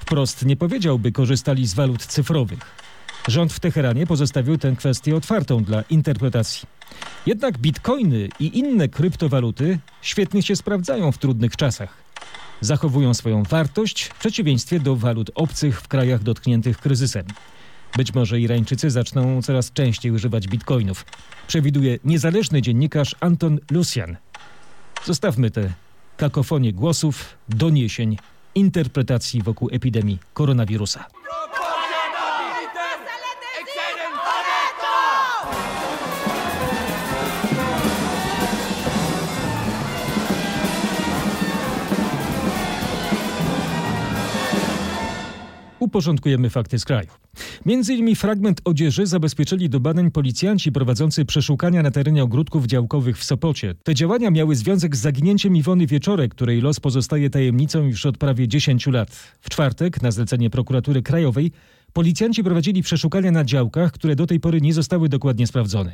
Wprost 0.00 0.44
nie 0.44 0.56
powiedział, 0.56 0.98
by 0.98 1.12
korzystali 1.12 1.66
z 1.66 1.74
walut 1.74 2.06
cyfrowych. 2.06 2.58
Rząd 3.28 3.52
w 3.52 3.60
Teheranie 3.60 4.06
pozostawił 4.06 4.58
tę 4.58 4.74
kwestię 4.76 5.16
otwartą 5.16 5.64
dla 5.64 5.82
interpretacji. 5.82 6.68
Jednak 7.26 7.58
bitcoiny 7.58 8.28
i 8.40 8.58
inne 8.58 8.88
kryptowaluty 8.88 9.78
świetnie 10.02 10.42
się 10.42 10.56
sprawdzają 10.56 11.12
w 11.12 11.18
trudnych 11.18 11.56
czasach. 11.56 11.94
Zachowują 12.60 13.14
swoją 13.14 13.42
wartość 13.42 14.04
w 14.04 14.18
przeciwieństwie 14.18 14.80
do 14.80 14.96
walut 14.96 15.30
obcych 15.34 15.80
w 15.80 15.88
krajach 15.88 16.22
dotkniętych 16.22 16.78
kryzysem. 16.78 17.24
Być 17.96 18.14
może 18.14 18.40
Irańczycy 18.40 18.90
zaczną 18.90 19.42
coraz 19.42 19.72
częściej 19.72 20.12
używać 20.12 20.48
bitcoinów. 20.48 21.04
Przewiduje 21.46 21.98
niezależny 22.04 22.62
dziennikarz 22.62 23.16
Anton 23.20 23.58
Lucian. 23.70 24.16
Zostawmy 25.04 25.50
te 25.50 25.72
kakofonie 26.16 26.72
głosów, 26.72 27.24
doniesień, 27.48 28.16
interpretacji 28.54 29.42
wokół 29.42 29.68
epidemii 29.72 30.18
koronawirusa. 30.34 31.04
Uporządkujemy 45.90 46.50
fakty 46.50 46.78
z 46.78 46.84
kraju. 46.84 47.08
Między 47.66 47.94
innymi 47.94 48.16
fragment 48.16 48.60
odzieży 48.64 49.06
zabezpieczyli 49.06 49.68
do 49.68 49.80
badań 49.80 50.10
policjanci 50.10 50.72
prowadzący 50.72 51.24
przeszukania 51.24 51.82
na 51.82 51.90
terenie 51.90 52.22
ogródków 52.22 52.66
działkowych 52.66 53.18
w 53.18 53.24
Sopocie. 53.24 53.74
Te 53.82 53.94
działania 53.94 54.30
miały 54.30 54.56
związek 54.56 54.96
z 54.96 55.00
zaginięciem 55.00 55.56
Iwony 55.56 55.86
Wieczorek, 55.86 56.34
której 56.34 56.60
los 56.60 56.80
pozostaje 56.80 57.30
tajemnicą 57.30 57.82
już 57.82 58.06
od 58.06 58.18
prawie 58.18 58.48
10 58.48 58.86
lat. 58.86 59.10
W 59.40 59.50
czwartek 59.50 60.02
na 60.02 60.10
zlecenie 60.10 60.50
prokuratury 60.50 61.02
krajowej 61.02 61.52
Policjanci 61.92 62.44
prowadzili 62.44 62.82
przeszukania 62.82 63.30
na 63.30 63.44
działkach, 63.44 63.92
które 63.92 64.16
do 64.16 64.26
tej 64.26 64.40
pory 64.40 64.60
nie 64.60 64.74
zostały 64.74 65.08
dokładnie 65.08 65.46
sprawdzone. 65.46 65.92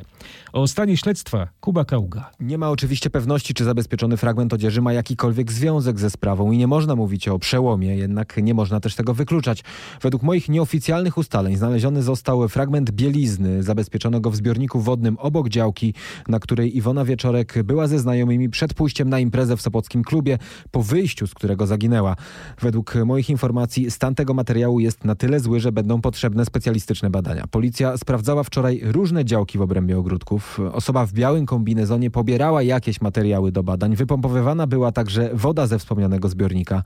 O 0.53 0.67
stanie 0.67 0.97
śledztwa 0.97 1.47
Kuba 1.59 1.85
Kauga. 1.85 2.31
Nie 2.39 2.57
ma 2.57 2.69
oczywiście 2.69 3.09
pewności, 3.09 3.53
czy 3.53 3.63
zabezpieczony 3.63 4.17
fragment 4.17 4.53
odzieży 4.53 4.81
ma 4.81 4.93
jakikolwiek 4.93 5.51
związek 5.51 5.99
ze 5.99 6.09
sprawą 6.09 6.51
i 6.51 6.57
nie 6.57 6.67
można 6.67 6.95
mówić 6.95 7.27
o 7.27 7.39
przełomie, 7.39 7.97
jednak 7.97 8.37
nie 8.43 8.53
można 8.53 8.79
też 8.79 8.95
tego 8.95 9.13
wykluczać. 9.13 9.63
Według 10.01 10.23
moich 10.23 10.49
nieoficjalnych 10.49 11.17
ustaleń 11.17 11.55
znaleziony 11.55 12.03
został 12.03 12.47
fragment 12.47 12.91
bielizny 12.91 13.63
zabezpieczonego 13.63 14.31
w 14.31 14.35
zbiorniku 14.35 14.79
wodnym 14.79 15.17
obok 15.19 15.49
działki, 15.49 15.93
na 16.27 16.39
której 16.39 16.77
Iwona 16.77 17.05
Wieczorek 17.05 17.63
była 17.63 17.87
ze 17.87 17.99
znajomymi 17.99 18.49
przed 18.49 18.73
pójściem 18.73 19.09
na 19.09 19.19
imprezę 19.19 19.57
w 19.57 19.61
Sopockim 19.61 20.03
Klubie, 20.03 20.37
po 20.71 20.83
wyjściu 20.83 21.27
z 21.27 21.33
którego 21.33 21.67
zaginęła. 21.67 22.15
Według 22.61 22.95
moich 23.05 23.29
informacji 23.29 23.91
stan 23.91 24.15
tego 24.15 24.33
materiału 24.33 24.79
jest 24.79 25.05
na 25.05 25.15
tyle 25.15 25.39
zły, 25.39 25.59
że 25.59 25.71
będą 25.71 25.86
będą 25.87 26.01
potrzebne 26.01 26.45
specjalistyczne 26.45 27.09
badania. 27.09 27.43
Policja 27.51 27.97
sprawdzała 27.97 28.43
wczoraj 28.43 28.81
różne 28.83 29.25
działki 29.25 29.57
w 29.57 29.61
obrębie 29.61 29.97
ogródków. 29.97 30.59
Osoba 30.73 31.05
w 31.05 31.13
białym 31.13 31.45
kombinezonie 31.45 32.11
pobierała 32.11 32.63
jakieś 32.63 33.01
materiały 33.01 33.51
do 33.51 33.63
badań. 33.63 33.95
Wypompowywana 33.95 34.67
była 34.67 34.91
także 34.91 35.29
woda 35.33 35.67
ze 35.67 35.79
wspomnianego 35.79 36.29
zbiornika. 36.29 36.83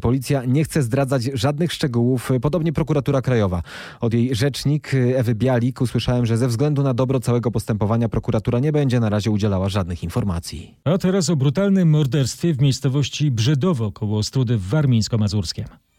Policja 0.00 0.44
nie 0.44 0.64
chce 0.64 0.82
zdradzać 0.82 1.30
żadnych 1.34 1.72
szczegółów, 1.72 2.30
podobnie 2.42 2.72
prokuratura 2.72 3.22
krajowa. 3.22 3.62
Od 4.00 4.14
jej 4.14 4.34
rzecznik 4.34 4.92
Ewy 5.16 5.34
Bialik 5.34 5.80
usłyszałem, 5.80 6.26
że 6.26 6.36
ze 6.36 6.48
względu 6.48 6.82
na 6.82 6.94
dobro 6.94 7.20
całego 7.20 7.50
postępowania 7.50 8.08
prokuratura 8.08 8.58
nie 8.58 8.72
będzie 8.72 9.00
na 9.00 9.08
razie 9.08 9.30
udzielała 9.30 9.68
żadnych 9.68 10.02
informacji. 10.02 10.74
A 10.84 10.98
teraz 10.98 11.30
o 11.30 11.36
brutalnym 11.36 11.90
morderstwie 11.90 12.54
w 12.54 12.60
miejscowości 12.60 13.30
Brzydowo 13.30 13.92
koło 13.92 14.18
Ostrudy 14.18 14.56
w 14.56 14.68
Warmińsko-Mazurskiem. 14.68 15.91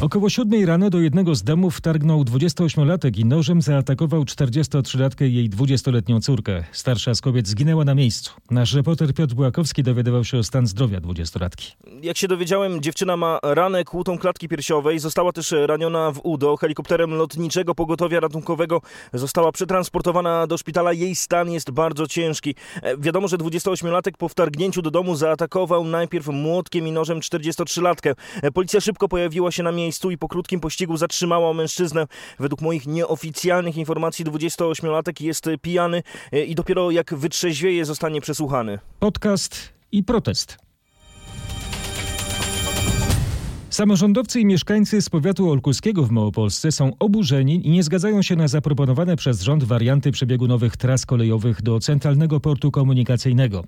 Około 0.00 0.30
siódmej 0.30 0.66
rano 0.66 0.90
do 0.90 1.00
jednego 1.00 1.34
z 1.34 1.42
domów 1.42 1.76
wtargnął 1.76 2.22
28-latek 2.22 3.18
i 3.18 3.24
nożem 3.24 3.62
zaatakował 3.62 4.22
43-latkę 4.22 5.26
i 5.26 5.34
jej 5.34 5.50
20-letnią 5.50 6.20
córkę. 6.20 6.64
Starsza 6.72 7.14
z 7.14 7.20
kobiet 7.20 7.48
zginęła 7.48 7.84
na 7.84 7.94
miejscu. 7.94 8.32
Nasz 8.50 8.74
reporter 8.74 9.14
Piotr 9.14 9.34
Błakowski 9.34 9.82
dowiadywał 9.82 10.24
się 10.24 10.38
o 10.38 10.42
stan 10.42 10.66
zdrowia 10.66 11.00
20-latki. 11.00 11.76
Jak 12.02 12.16
się 12.16 12.28
dowiedziałem, 12.28 12.82
dziewczyna 12.82 13.16
ma 13.16 13.38
ranę 13.42 13.84
kłutą 13.84 14.18
klatki 14.18 14.48
piersiowej. 14.48 14.98
Została 14.98 15.32
też 15.32 15.54
raniona 15.66 16.12
w 16.12 16.20
udo. 16.22 16.56
Helikopterem 16.56 17.14
lotniczego 17.14 17.74
pogotowia 17.74 18.20
ratunkowego 18.20 18.80
została 19.12 19.52
przetransportowana 19.52 20.46
do 20.46 20.58
szpitala. 20.58 20.92
Jej 20.92 21.16
stan 21.16 21.50
jest 21.50 21.70
bardzo 21.70 22.06
ciężki. 22.06 22.54
E, 22.82 22.98
wiadomo, 22.98 23.28
że 23.28 23.38
28-latek 23.38 24.12
po 24.18 24.28
wtargnięciu 24.28 24.82
do 24.82 24.90
domu 24.90 25.14
zaatakował 25.14 25.84
najpierw 25.84 26.26
młotkiem 26.26 26.86
i 26.86 26.92
nożem 26.92 27.20
43-latkę. 27.20 28.14
E, 28.42 28.50
policja 28.50 28.80
szybko 28.80 29.08
pojawiła 29.08 29.50
się 29.50 29.62
na 29.62 29.72
miejscu 29.72 29.89
miejscu 29.90 30.10
i 30.10 30.18
po 30.18 30.28
krótkim 30.28 30.60
pościgu 30.60 30.96
zatrzymała 30.96 31.54
mężczyznę. 31.54 32.06
Według 32.38 32.60
moich 32.60 32.86
nieoficjalnych 32.86 33.76
informacji 33.76 34.24
28-latek 34.24 35.22
jest 35.22 35.46
pijany 35.62 36.02
e, 36.32 36.44
i 36.44 36.54
dopiero 36.54 36.90
jak 36.90 37.14
wytrzeźwieje 37.14 37.84
zostanie 37.84 38.20
przesłuchany. 38.20 38.78
Podcast 39.00 39.72
i 39.92 40.04
protest. 40.04 40.69
Samorządowcy 43.70 44.40
i 44.40 44.44
mieszkańcy 44.44 45.02
z 45.02 45.08
powiatu 45.08 45.50
olkuskiego 45.50 46.04
w 46.04 46.10
Małopolsce 46.10 46.72
są 46.72 46.92
oburzeni 46.98 47.66
i 47.66 47.70
nie 47.70 47.82
zgadzają 47.82 48.22
się 48.22 48.36
na 48.36 48.48
zaproponowane 48.48 49.16
przez 49.16 49.42
rząd 49.42 49.64
warianty 49.64 50.12
przebiegu 50.12 50.46
nowych 50.48 50.76
tras 50.76 51.06
kolejowych 51.06 51.62
do 51.62 51.80
centralnego 51.80 52.40
portu 52.40 52.70
komunikacyjnego. 52.70 53.64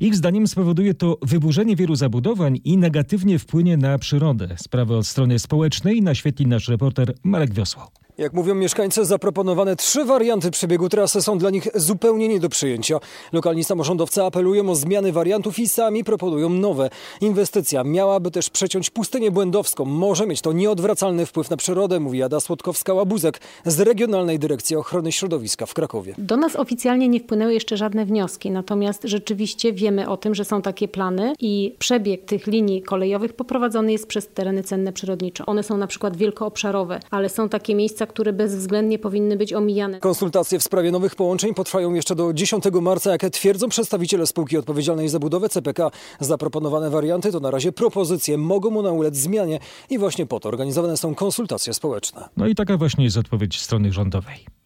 Ich 0.00 0.16
zdaniem 0.16 0.46
spowoduje 0.46 0.94
to 0.94 1.18
wyburzenie 1.22 1.76
wielu 1.76 1.96
zabudowań 1.96 2.60
i 2.64 2.76
negatywnie 2.76 3.38
wpłynie 3.38 3.76
na 3.76 3.98
przyrodę. 3.98 4.48
Sprawę 4.58 4.96
od 4.96 5.06
strony 5.06 5.38
społecznej 5.38 6.02
naświetli 6.02 6.46
nasz 6.46 6.68
reporter 6.68 7.14
Marek 7.22 7.54
Wiosło. 7.54 7.90
Jak 8.18 8.32
mówią 8.32 8.54
mieszkańcy, 8.54 9.04
zaproponowane 9.04 9.76
trzy 9.76 10.04
warianty 10.04 10.50
przebiegu 10.50 10.88
trasy 10.88 11.22
są 11.22 11.38
dla 11.38 11.50
nich 11.50 11.68
zupełnie 11.74 12.28
nie 12.28 12.40
do 12.40 12.48
przyjęcia. 12.48 12.98
Lokalni 13.32 13.64
samorządowcy 13.64 14.22
apelują 14.22 14.70
o 14.70 14.74
zmiany 14.74 15.12
wariantów 15.12 15.58
i 15.58 15.68
sami 15.68 16.04
proponują 16.04 16.48
nowe. 16.48 16.90
Inwestycja 17.20 17.84
miałaby 17.84 18.30
też 18.30 18.50
przeciąć 18.50 18.90
pustynię 18.90 19.30
błędowską. 19.30 19.84
Może 19.84 20.26
mieć 20.26 20.40
to 20.40 20.52
nieodwracalny 20.52 21.26
wpływ 21.26 21.50
na 21.50 21.56
przyrodę, 21.56 22.00
mówi 22.00 22.22
Ada 22.22 22.38
Słodkowska-Łabuzek 22.38 23.32
z 23.66 23.80
Regionalnej 23.80 24.38
Dyrekcji 24.38 24.76
Ochrony 24.76 25.12
Środowiska 25.12 25.66
w 25.66 25.74
Krakowie. 25.74 26.14
Do 26.18 26.36
nas 26.36 26.56
oficjalnie 26.56 27.08
nie 27.08 27.20
wpłynęły 27.20 27.54
jeszcze 27.54 27.76
żadne 27.76 28.04
wnioski, 28.04 28.50
natomiast 28.50 29.02
rzeczywiście 29.04 29.72
wiemy 29.72 30.08
o 30.08 30.16
tym, 30.16 30.34
że 30.34 30.44
są 30.44 30.62
takie 30.62 30.88
plany 30.88 31.32
i 31.40 31.74
przebieg 31.78 32.24
tych 32.24 32.46
linii 32.46 32.82
kolejowych 32.82 33.32
poprowadzony 33.32 33.92
jest 33.92 34.06
przez 34.06 34.28
tereny 34.28 34.62
cenne 34.62 34.92
przyrodnicze. 34.92 35.46
One 35.46 35.62
są 35.62 35.76
na 35.76 35.86
przykład 35.86 36.16
wielkoobszarowe, 36.16 37.00
ale 37.10 37.28
są 37.28 37.48
takie 37.48 37.74
miejsca, 37.74 38.01
które 38.06 38.32
bezwzględnie 38.32 38.98
powinny 38.98 39.36
być 39.36 39.52
omijane. 39.52 40.00
Konsultacje 40.00 40.58
w 40.58 40.62
sprawie 40.62 40.90
nowych 40.90 41.14
połączeń 41.14 41.54
potrwają 41.54 41.94
jeszcze 41.94 42.14
do 42.14 42.32
10 42.32 42.64
marca, 42.82 43.10
jak 43.10 43.22
twierdzą 43.30 43.68
przedstawiciele 43.68 44.26
spółki 44.26 44.58
odpowiedzialnej 44.58 45.08
za 45.08 45.18
budowę 45.18 45.48
CPK. 45.48 45.90
Zaproponowane 46.20 46.90
warianty 46.90 47.32
to 47.32 47.40
na 47.40 47.50
razie 47.50 47.72
propozycje, 47.72 48.38
mogą 48.38 48.70
mu 48.70 48.80
ulec 48.94 49.16
zmianie 49.16 49.58
i 49.90 49.98
właśnie 49.98 50.26
po 50.26 50.40
to 50.40 50.48
organizowane 50.48 50.96
są 50.96 51.14
konsultacje 51.14 51.74
społeczne. 51.74 52.28
No 52.36 52.46
i 52.46 52.54
taka 52.54 52.76
właśnie 52.76 53.04
jest 53.04 53.16
odpowiedź 53.16 53.60
strony 53.60 53.92
rządowej. 53.92 54.61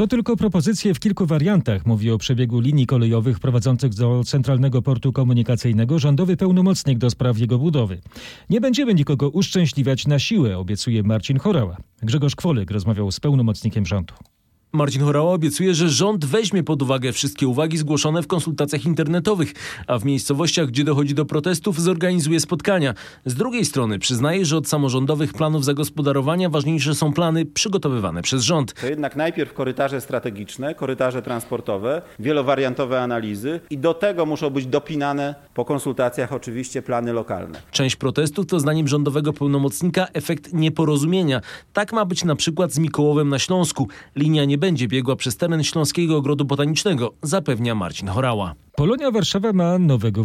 To 0.00 0.06
tylko 0.06 0.36
propozycje 0.36 0.94
w 0.94 1.00
kilku 1.00 1.26
wariantach, 1.26 1.86
mówi 1.86 2.10
o 2.10 2.18
przebiegu 2.18 2.60
linii 2.60 2.86
kolejowych 2.86 3.40
prowadzących 3.40 3.94
do 3.94 4.24
Centralnego 4.24 4.82
Portu 4.82 5.12
Komunikacyjnego 5.12 5.98
rządowy 5.98 6.36
pełnomocnik 6.36 6.98
do 6.98 7.10
spraw 7.10 7.38
jego 7.38 7.58
budowy. 7.58 8.00
Nie 8.50 8.60
będziemy 8.60 8.94
nikogo 8.94 9.28
uszczęśliwiać 9.28 10.06
na 10.06 10.18
siłę, 10.18 10.58
obiecuje 10.58 11.02
Marcin 11.02 11.38
Chorała. 11.38 11.76
Grzegorz 12.02 12.36
Kwolyk 12.36 12.70
rozmawiał 12.70 13.12
z 13.12 13.20
pełnomocnikiem 13.20 13.86
rządu. 13.86 14.14
Marcin 14.72 15.02
Horała 15.02 15.32
obiecuje, 15.32 15.74
że 15.74 15.88
rząd 15.88 16.24
weźmie 16.24 16.62
pod 16.62 16.82
uwagę 16.82 17.12
wszystkie 17.12 17.48
uwagi 17.48 17.78
zgłoszone 17.78 18.22
w 18.22 18.26
konsultacjach 18.26 18.84
internetowych, 18.84 19.52
a 19.86 19.98
w 19.98 20.04
miejscowościach, 20.04 20.66
gdzie 20.66 20.84
dochodzi 20.84 21.14
do 21.14 21.24
protestów, 21.24 21.80
zorganizuje 21.80 22.40
spotkania. 22.40 22.94
Z 23.24 23.34
drugiej 23.34 23.64
strony 23.64 23.98
przyznaje, 23.98 24.44
że 24.44 24.56
od 24.56 24.68
samorządowych 24.68 25.32
planów 25.32 25.64
zagospodarowania 25.64 26.48
ważniejsze 26.48 26.94
są 26.94 27.12
plany 27.12 27.46
przygotowywane 27.46 28.22
przez 28.22 28.42
rząd. 28.42 28.74
To 28.74 28.86
jednak 28.86 29.16
najpierw 29.16 29.52
korytarze 29.52 30.00
strategiczne, 30.00 30.74
korytarze 30.74 31.22
transportowe, 31.22 32.02
wielowariantowe 32.18 33.00
analizy 33.00 33.60
i 33.70 33.78
do 33.78 33.94
tego 33.94 34.26
muszą 34.26 34.50
być 34.50 34.66
dopinane 34.66 35.34
po 35.54 35.64
konsultacjach 35.64 36.32
oczywiście 36.32 36.82
plany 36.82 37.12
lokalne. 37.12 37.62
Część 37.70 37.96
protestów 37.96 38.46
to 38.46 38.60
zdaniem 38.60 38.88
rządowego 38.88 39.32
pełnomocnika 39.32 40.06
efekt 40.12 40.52
nieporozumienia. 40.52 41.40
Tak 41.72 41.92
ma 41.92 42.04
być 42.04 42.24
na 42.24 42.36
przykład 42.36 42.72
z 42.72 42.78
Mikołowem 42.78 43.28
na 43.28 43.38
Śląsku. 43.38 43.88
Linia 44.16 44.44
nie 44.44 44.59
będzie 44.60 44.88
biegła 44.88 45.16
przez 45.16 45.36
teren 45.36 45.64
Śląskiego 45.64 46.16
Ogrodu 46.16 46.44
Botanicznego, 46.44 47.12
zapewnia 47.22 47.74
Marcin 47.74 48.08
Chorała. 48.08 48.54
Polonia 48.76 49.10
Warszawa 49.10 49.52
ma 49.52 49.78
nowego 49.78 50.24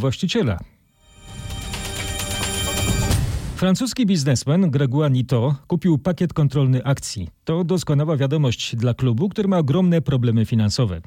Francuski 3.66 4.06
biznesmen 4.06 4.72
Grégoire 4.72 5.12
Nito 5.12 5.56
kupił 5.68 5.98
pakiet 5.98 6.34
kontrolny 6.34 6.84
akcji. 6.84 7.28
To 7.46 7.64
doskonała 7.64 8.18
wiadomość 8.18 8.76
dla 8.76 8.94
klubu, 8.94 9.30
który 9.30 9.48
ma 9.48 9.58
ogromne 9.58 10.02
problemy 10.02 10.46
finansowe. 10.46 11.02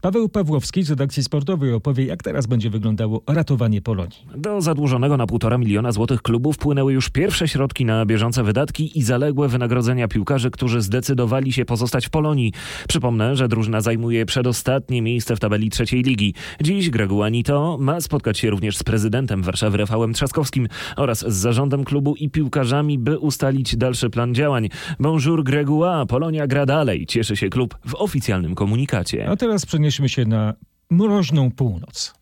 Paweł 0.00 0.28
Pawłowski 0.28 0.82
z 0.82 0.90
redakcji 0.90 1.22
sportowej 1.22 1.72
opowie, 1.72 2.04
jak 2.04 2.22
teraz 2.22 2.46
będzie 2.46 2.70
wyglądało 2.70 3.22
ratowanie 3.26 3.82
Polonii. 3.82 4.26
Do 4.36 4.60
zadłużonego 4.60 5.16
na 5.16 5.26
półtora 5.26 5.58
miliona 5.58 5.92
złotych 5.92 6.22
klubu 6.22 6.52
wpłynęły 6.52 6.92
już 6.92 7.10
pierwsze 7.10 7.48
środki 7.48 7.84
na 7.84 8.06
bieżące 8.06 8.42
wydatki 8.42 8.98
i 8.98 9.02
zaległe 9.02 9.48
wynagrodzenia 9.48 10.08
piłkarzy, 10.08 10.50
którzy 10.50 10.80
zdecydowali 10.80 11.52
się 11.52 11.64
pozostać 11.64 12.06
w 12.06 12.10
Polonii. 12.10 12.52
Przypomnę, 12.88 13.36
że 13.36 13.48
drużyna 13.48 13.80
zajmuje 13.80 14.26
przedostatnie 14.26 15.02
miejsce 15.02 15.36
w 15.36 15.40
tabeli 15.40 15.70
trzeciej 15.70 16.02
ligi. 16.02 16.34
Dziś 16.60 16.90
Grégoire 16.90 17.32
Nito 17.32 17.76
ma 17.80 18.00
spotkać 18.00 18.38
się 18.38 18.50
również 18.50 18.76
z 18.76 18.82
prezydentem 18.82 19.42
Warszawy 19.42 19.78
Rafałem 19.78 20.12
Trzaskowskim 20.12 20.68
oraz 20.96 21.18
z 21.18 21.34
zarządem 21.34 21.84
klubu 21.84 22.03
i 22.12 22.30
piłkarzami, 22.30 22.98
by 22.98 23.18
ustalić 23.18 23.76
dalszy 23.76 24.10
plan 24.10 24.34
działań. 24.34 24.68
Bonjour 25.00 25.44
Grégoire 25.44 26.00
a 26.00 26.06
Polonia 26.06 26.46
gra 26.46 26.66
dalej, 26.66 27.06
cieszy 27.06 27.36
się 27.36 27.48
klub 27.48 27.78
w 27.86 27.94
oficjalnym 27.94 28.54
komunikacie. 28.54 29.28
A 29.28 29.36
teraz 29.36 29.66
przenieśmy 29.66 30.08
się 30.08 30.24
na 30.24 30.54
mroźną 30.90 31.50
północ. 31.50 32.14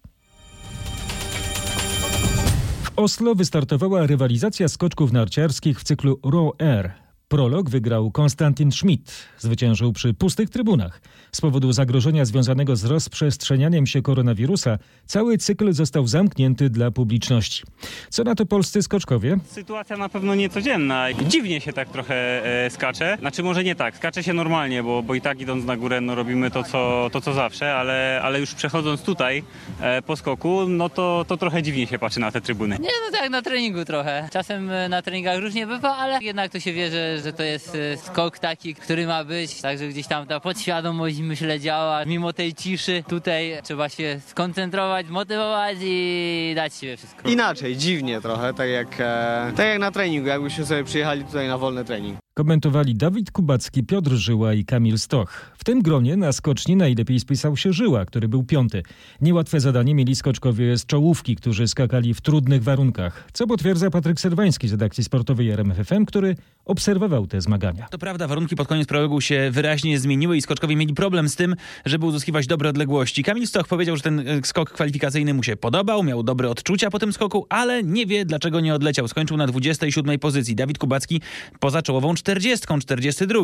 W 2.83 2.91
Oslo 2.97 3.35
wystartowała 3.35 4.07
rywalizacja 4.07 4.69
skoczków 4.69 5.13
narciarskich 5.13 5.81
w 5.81 5.85
cyklu 5.85 6.21
Row 6.25 6.53
Air. 6.61 7.02
Prolog 7.33 7.71
wygrał 7.71 8.11
Konstantin 8.11 8.73
Schmidt. 8.73 9.13
Zwyciężył 9.39 9.93
przy 9.93 10.15
pustych 10.15 10.51
trybunach. 10.51 11.01
Z 11.33 11.41
powodu 11.41 11.73
zagrożenia 11.73 12.25
związanego 12.25 12.77
z 12.77 12.85
rozprzestrzenianiem 12.85 13.87
się 13.87 14.03
koronawirusa 14.03 14.79
cały 15.07 15.39
cykl 15.39 15.73
został 15.73 16.07
zamknięty 16.07 16.71
dla 16.71 16.91
publiczności. 16.91 17.63
Co 18.09 18.25
na 18.25 18.35
to 18.35 18.47
polscy 18.47 18.83
skoczkowie? 18.83 19.37
Sytuacja 19.45 19.97
na 19.97 20.09
pewno 20.09 20.35
niecodzienna. 20.35 21.07
Dziwnie 21.13 21.61
się 21.61 21.73
tak 21.73 21.89
trochę 21.89 22.45
e, 22.65 22.71
skacze. 22.71 23.17
Znaczy 23.21 23.43
może 23.43 23.65
nie 23.65 23.75
tak, 23.75 23.97
skacze 23.97 24.23
się 24.23 24.33
normalnie, 24.33 24.83
bo, 24.83 25.03
bo 25.03 25.15
i 25.15 25.21
tak 25.21 25.41
idąc 25.41 25.65
na 25.65 25.77
górę 25.77 26.01
no, 26.01 26.15
robimy 26.15 26.51
to 26.51 26.63
co, 26.63 27.11
to, 27.13 27.21
co 27.21 27.33
zawsze, 27.33 27.75
ale, 27.75 28.21
ale 28.23 28.41
już 28.41 28.55
przechodząc 28.55 29.03
tutaj 29.03 29.43
e, 29.81 30.03
po 30.03 30.17
skoku, 30.17 30.69
no 30.69 30.89
to, 30.89 31.25
to 31.29 31.37
trochę 31.37 31.63
dziwnie 31.63 31.87
się 31.87 31.99
patrzy 31.99 32.21
na 32.21 32.33
te 32.33 32.41
trybuny. 32.41 32.79
Nie, 32.81 32.91
no 33.07 33.19
tak 33.19 33.31
na 33.31 33.43
treningu 33.43 33.85
trochę. 33.85 34.29
Czasem 34.33 34.71
e, 34.71 34.89
na 34.89 35.03
treningach 35.03 35.41
różnie 35.41 35.67
bywa, 35.67 35.97
ale 35.97 36.19
jednak 36.23 36.53
to 36.53 36.61
się 36.61 36.73
wie, 36.73 36.91
że, 36.91 37.22
że 37.23 37.33
to 37.33 37.43
jest 37.43 37.75
e, 37.75 37.97
skok 37.97 38.39
taki, 38.39 38.75
który 38.75 39.07
ma 39.07 39.25
być, 39.25 39.61
także 39.61 39.89
gdzieś 39.89 40.07
tam 40.07 40.27
ta 40.27 40.41
podświadomość 40.41 41.19
myślę 41.19 41.61
działa. 41.61 42.05
Mimo 42.05 42.33
tej 42.33 42.55
ciszy 42.55 43.05
tutaj 43.09 43.59
trzeba 43.63 43.89
się 43.89 44.21
skoncentrować, 44.27 45.07
motywować 45.09 45.77
i 45.81 46.53
dać 46.57 46.75
siebie 46.75 46.97
wszystko. 46.97 47.29
Inaczej, 47.29 47.77
dziwnie 47.77 48.21
trochę, 48.21 48.55
tak 48.55 48.69
jak, 48.69 48.89
e, 49.01 49.53
tak 49.57 49.67
jak 49.67 49.79
na 49.79 49.91
treningu, 49.91 50.29
jakbyśmy 50.29 50.67
sobie 50.67 50.85
przyjechali 50.85 51.25
tutaj 51.25 51.49
na 51.49 51.59
wolny 51.59 51.85
trening. 51.85 52.19
Komentowali 52.35 52.95
Dawid 52.95 53.31
Kubacki, 53.31 53.85
Piotr 53.85 54.11
Żyła 54.11 54.55
i 54.55 54.65
Kamil 54.65 54.99
Stoch. 54.99 55.53
W 55.59 55.65
tym 55.65 55.83
gronie 55.83 56.17
na 56.17 56.33
skoczni 56.33 56.77
najlepiej 56.77 57.21
spisał 57.21 57.57
się 57.57 57.73
Żyła, 57.73 58.05
który 58.05 58.29
był 58.29 58.45
piąty. 58.45 58.83
Niełatwe 59.21 59.61
zadanie 59.61 59.95
mieli 59.95 60.17
skoczkowie 60.17 60.79
z 60.79 60.87
czołówki, 60.87 61.37
którzy 61.37 61.69
skakali 61.69 62.15
w 62.15 62.21
trudnych 62.21 62.63
warunkach, 62.63 63.29
co 63.33 63.47
potwierdza 63.47 63.91
Patryk 63.91 64.21
Serwański 64.21 64.69
z 64.69 64.73
redakcji 64.73 65.05
sportowej 65.05 65.51
RMFFM, 65.51 66.05
który 66.05 66.37
obserwował 66.65 67.27
te 67.27 67.41
zmagania. 67.41 67.87
To 67.91 67.99
prawda, 67.99 68.29
warunki 68.29 68.57
pod 68.57 68.69
koniec 68.69 68.89
prologu 68.89 69.21
się 69.21 69.51
wyraźnie 69.51 69.99
zmieniły 69.99 70.37
i 70.37 70.43
skoczkowie 70.43 70.77
mieli 70.77 70.95
problem 70.95 71.29
z 71.29 71.37
tym, 71.37 71.55
żeby 71.85 72.07
uzyskiwać 72.07 72.47
dobre 72.47 72.69
odległości. 72.69 73.25
Kamil 73.25 73.47
Stoch 73.47 73.69
powiedział, 73.69 73.97
że 73.97 74.03
ten 74.03 74.29
e, 74.29 74.41
skok 74.45 74.71
kwalifikacyjny 74.71 75.35
mu 75.35 75.43
się 75.43 75.57
podobał, 75.57 76.03
miał 76.03 76.23
dobre 76.23 76.51
odczucia 76.51 76.91
po 76.91 76.99
tym 76.99 77.13
skoku, 77.13 77.47
ale 77.49 77.83
nie 77.83 78.07
wie 78.07 78.25
dlaczego 78.25 78.61
nie 78.61 78.75
odleciał. 78.75 79.09
Skończył 79.09 79.37
na 79.37 79.47
27 79.47 80.19
pozycji. 80.19 80.57
Dawid 80.57 80.79
Kubacki 80.79 81.21
poza 81.61 81.83
czołową 81.83 82.15
40, 82.23 82.67
42, 82.81 83.41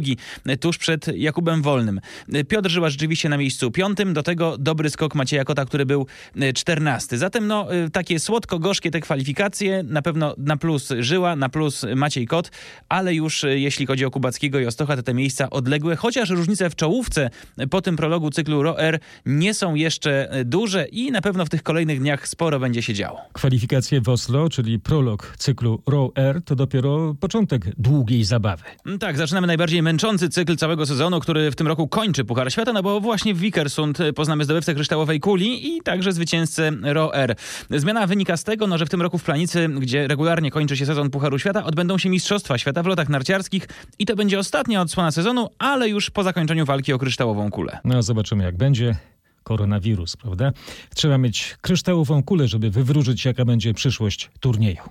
tuż 0.60 0.78
przed 0.78 1.06
Jakubem 1.16 1.62
Wolnym. 1.62 2.00
Piotr 2.48 2.70
Żyła 2.70 2.90
rzeczywiście 2.90 3.28
na 3.28 3.36
miejscu 3.36 3.70
piątym, 3.70 4.14
do 4.14 4.22
tego 4.22 4.58
dobry 4.58 4.90
skok 4.90 5.14
Macieja 5.14 5.44
Kota, 5.44 5.64
który 5.64 5.86
był 5.86 6.06
14. 6.54 7.18
Zatem 7.18 7.46
no, 7.46 7.68
takie 7.92 8.18
słodko-gorzkie 8.20 8.90
te 8.90 9.00
kwalifikacje, 9.00 9.82
na 9.82 10.02
pewno 10.02 10.34
na 10.38 10.56
plus 10.56 10.88
Żyła, 10.98 11.36
na 11.36 11.48
plus 11.48 11.86
Maciej 11.96 12.26
Kot, 12.26 12.50
ale 12.88 13.14
już 13.14 13.44
jeśli 13.48 13.86
chodzi 13.86 14.04
o 14.04 14.10
Kubackiego 14.10 14.60
i 14.60 14.66
Ostocha, 14.66 14.96
to 14.96 15.02
te 15.02 15.14
miejsca 15.14 15.50
odległe, 15.50 15.96
chociaż 15.96 16.30
różnice 16.30 16.70
w 16.70 16.76
czołówce 16.76 17.30
po 17.70 17.82
tym 17.82 17.96
prologu 17.96 18.30
cyklu 18.30 18.62
ROR 18.62 18.98
nie 19.26 19.54
są 19.54 19.74
jeszcze 19.74 20.30
duże 20.44 20.86
i 20.86 21.10
na 21.10 21.20
pewno 21.20 21.44
w 21.44 21.48
tych 21.48 21.62
kolejnych 21.62 22.00
dniach 22.00 22.28
sporo 22.28 22.60
będzie 22.60 22.82
się 22.82 22.94
działo. 22.94 23.20
Kwalifikacje 23.32 24.00
w 24.00 24.08
Oslo, 24.08 24.48
czyli 24.48 24.78
prolog 24.78 25.34
cyklu 25.38 25.82
ROR, 25.86 26.42
to 26.44 26.56
dopiero 26.56 27.14
początek 27.20 27.62
długiej 27.78 28.24
zabawy. 28.24 28.64
Mm, 28.86 28.98
tak, 28.98 29.16
zaczynamy 29.16 29.46
najbardziej 29.46 29.82
męczący 29.82 30.28
cykl 30.28 30.56
całego 30.56 30.86
sezonu, 30.86 31.20
który 31.20 31.50
w 31.50 31.56
tym 31.56 31.66
roku 31.66 31.88
kończy 31.88 32.24
Puchar 32.24 32.52
Świata, 32.52 32.72
no 32.72 32.82
bo 32.82 33.00
właśnie 33.00 33.34
w 33.34 33.38
Vikersund 33.38 33.98
poznamy 34.14 34.44
zdobywcę 34.44 34.74
kryształowej 34.74 35.20
kuli 35.20 35.76
i 35.76 35.82
także 35.82 36.12
zwycięzcę 36.12 36.70
ROR. 36.82 37.34
Zmiana 37.70 38.06
wynika 38.06 38.36
z 38.36 38.44
tego, 38.44 38.66
no, 38.66 38.78
że 38.78 38.86
w 38.86 38.88
tym 38.88 39.02
roku 39.02 39.18
w 39.18 39.24
Planicy, 39.24 39.68
gdzie 39.68 40.08
regularnie 40.08 40.50
kończy 40.50 40.76
się 40.76 40.86
sezon 40.86 41.10
Pucharu 41.10 41.38
Świata, 41.38 41.64
odbędą 41.64 41.98
się 41.98 42.08
Mistrzostwa 42.08 42.58
Świata 42.58 42.82
w 42.82 42.86
lotach 42.86 43.08
narciarskich 43.08 43.68
i 43.98 44.06
to 44.06 44.16
będzie 44.16 44.38
ostatnia 44.38 44.80
odsłona 44.80 45.10
sezonu, 45.10 45.48
ale 45.58 45.88
już 45.88 46.10
po 46.10 46.22
zakończeniu 46.22 46.64
walki 46.66 46.92
o 46.92 46.98
kryształową 46.98 47.50
kulę. 47.50 47.78
No 47.84 48.02
zobaczymy 48.02 48.44
jak 48.44 48.56
będzie. 48.56 48.96
koronawirus, 49.42 50.16
prawda? 50.16 50.52
Trzeba 50.94 51.18
mieć 51.18 51.56
kryształową 51.60 52.22
kulę, 52.22 52.48
żeby 52.48 52.70
wywróżyć, 52.70 53.24
jaka 53.24 53.44
będzie 53.44 53.74
przyszłość 53.74 54.30
turnieju. 54.40 54.82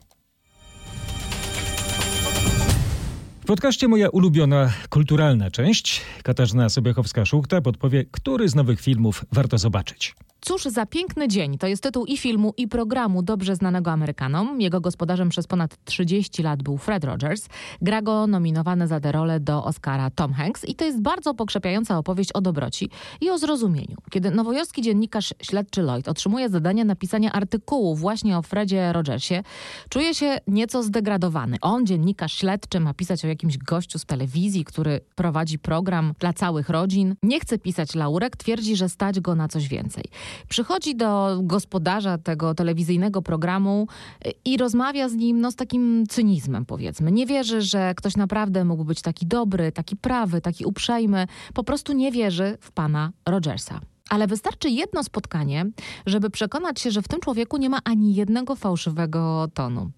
W 3.48 3.50
podcaście 3.50 3.88
moja 3.88 4.10
ulubiona 4.10 4.74
kulturalna 4.90 5.52
część. 5.52 6.02
Katarzyna 6.24 6.68
Sobiechowska-Szuchta 6.68 7.62
podpowie, 7.62 8.06
który 8.12 8.50
z 8.50 8.56
nowych 8.56 8.82
filmów 8.82 9.26
warto 9.32 9.58
zobaczyć. 9.58 10.16
Cóż 10.42 10.64
za 10.64 10.86
piękny 10.86 11.28
dzień 11.28 11.58
to 11.58 11.68
jest 11.68 11.84
tytuł 11.84 12.06
i 12.06 12.18
filmu, 12.18 12.54
i 12.58 12.68
programu 12.68 13.24
dobrze 13.24 13.56
znanego 13.56 13.92
Amerykanom. 13.92 14.62
Jego 14.62 14.82
gospodarzem 14.82 15.30
przez 15.30 15.48
ponad 15.48 15.78
30 15.86 16.44
lat 16.44 16.64
był 16.64 16.78
Fred 16.78 17.04
Rogers. 17.04 17.48
Gra 17.82 18.02
go 18.02 18.28
nominowany 18.28 18.88
za 18.88 19.00
tę 19.00 19.12
rolę 19.12 19.40
do 19.40 19.64
Oscara 19.64 20.10
Tom 20.10 20.34
Hanks 20.34 20.66
i 20.66 20.76
to 20.76 20.86
jest 20.86 21.02
bardzo 21.02 21.34
pokrzepiająca 21.34 21.98
opowieść 21.98 22.32
o 22.32 22.42
dobroci 22.42 22.90
i 23.22 23.30
o 23.30 23.38
zrozumieniu. 23.38 23.98
Kiedy 24.10 24.32
nowojorski 24.32 24.82
dziennikarz 24.82 25.34
śledczy 25.42 25.82
Lloyd 25.82 26.08
otrzymuje 26.08 26.50
zadanie 26.50 26.86
napisania 26.86 27.32
artykułu 27.32 27.96
właśnie 27.96 28.38
o 28.38 28.42
Fredzie 28.42 28.94
Rogersie, 28.94 29.44
czuje 29.90 30.16
się 30.16 30.38
nieco 30.48 30.84
zdegradowany. 30.84 31.58
On, 31.62 31.86
dziennikarz 31.86 32.34
śledczy, 32.34 32.80
ma 32.80 32.94
pisać 32.94 33.26
o 33.26 33.28
jakimś 33.28 33.58
gościu 33.58 34.00
z 34.00 34.06
telewizji, 34.06 34.66
który 34.66 35.02
prowadzi 35.16 35.60
program 35.60 36.14
dla 36.20 36.34
całych 36.34 36.70
rodzin. 36.70 37.16
Nie 37.24 37.40
chce 37.40 37.58
pisać 37.60 37.96
laurek, 37.96 38.38
twierdzi, 38.38 38.76
że 38.76 38.90
stać 38.90 39.20
go 39.20 39.36
na 39.36 39.48
coś 39.48 39.68
więcej. 39.68 40.04
Przychodzi 40.50 40.96
do 40.96 41.40
gospodarza 41.44 42.18
tego 42.18 42.56
telewizyjnego 42.56 43.22
programu 43.22 43.88
y, 44.28 44.32
i 44.46 44.58
rozmawia 44.58 45.10
z 45.10 45.16
nim 45.16 45.42
no, 45.42 45.52
z 45.52 45.56
takim 45.56 46.06
cynizmem, 46.10 46.66
powiedzmy. 46.66 47.12
Nie 47.12 47.26
wierzy, 47.26 47.62
że 47.62 47.94
ktoś 47.96 48.18
naprawdę 48.18 48.66
mógł 48.66 48.86
być 48.86 49.02
taki 49.02 49.26
dobry, 49.26 49.72
taki 49.72 49.96
prawy, 49.96 50.42
taki 50.42 50.66
uprzejmy. 50.66 51.28
Po 51.54 51.64
prostu 51.64 51.94
nie 51.94 52.12
wierzy 52.12 52.58
w 52.62 52.72
pana 52.72 53.12
Rogersa. 53.26 53.80
Ale 54.10 54.28
wystarczy 54.28 54.70
jedno 54.70 55.04
spotkanie, 55.04 55.66
żeby 56.06 56.30
przekonać 56.30 56.82
się, 56.82 56.92
że 56.92 57.02
w 57.02 57.08
tym 57.08 57.20
człowieku 57.20 57.58
nie 57.58 57.70
ma 57.70 57.80
ani 57.84 58.16
jednego 58.16 58.56
fałszywego 58.56 59.48
tonu. 59.54 59.92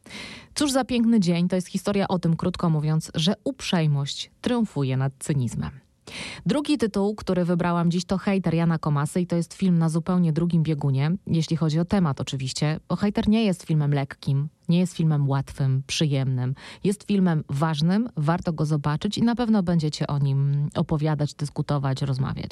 Cóż 0.56 0.72
za 0.72 0.86
piękny 0.86 1.20
dzień, 1.20 1.48
to 1.48 1.56
jest 1.56 1.68
historia 1.68 2.08
o 2.08 2.20
tym, 2.20 2.36
krótko 2.36 2.70
mówiąc, 2.70 3.12
że 3.16 3.34
uprzejmość 3.44 4.32
triumfuje 4.42 4.98
nad 4.98 5.14
cynizmem. 5.20 5.89
Drugi 6.46 6.78
tytuł, 6.78 7.16
który 7.16 7.46
wybrałam 7.46 7.92
dziś 7.92 8.06
to 8.06 8.18
Hejter 8.18 8.54
Jana 8.54 8.80
Komasy 8.80 9.22
i 9.22 9.28
to 9.28 9.36
jest 9.36 9.54
film 9.54 9.78
na 9.78 9.90
zupełnie 9.90 10.34
drugim 10.34 10.64
biegunie, 10.64 11.12
jeśli 11.28 11.58
chodzi 11.58 11.80
o 11.80 11.86
temat 11.86 12.22
oczywiście, 12.22 12.80
bo 12.90 12.96
Hejter 12.96 13.30
nie 13.30 13.46
jest 13.46 13.64
filmem 13.64 13.94
lekkim, 13.94 14.50
nie 14.70 14.80
jest 14.80 14.94
filmem 14.94 15.30
łatwym, 15.30 15.84
przyjemnym. 15.88 16.56
Jest 16.84 17.04
filmem 17.04 17.44
ważnym, 17.50 18.10
warto 18.18 18.54
go 18.54 18.66
zobaczyć 18.66 19.18
i 19.18 19.24
na 19.24 19.36
pewno 19.36 19.64
będziecie 19.64 20.08
o 20.08 20.20
nim 20.20 20.70
opowiadać, 20.76 21.34
dyskutować, 21.34 22.02
rozmawiać. 22.02 22.52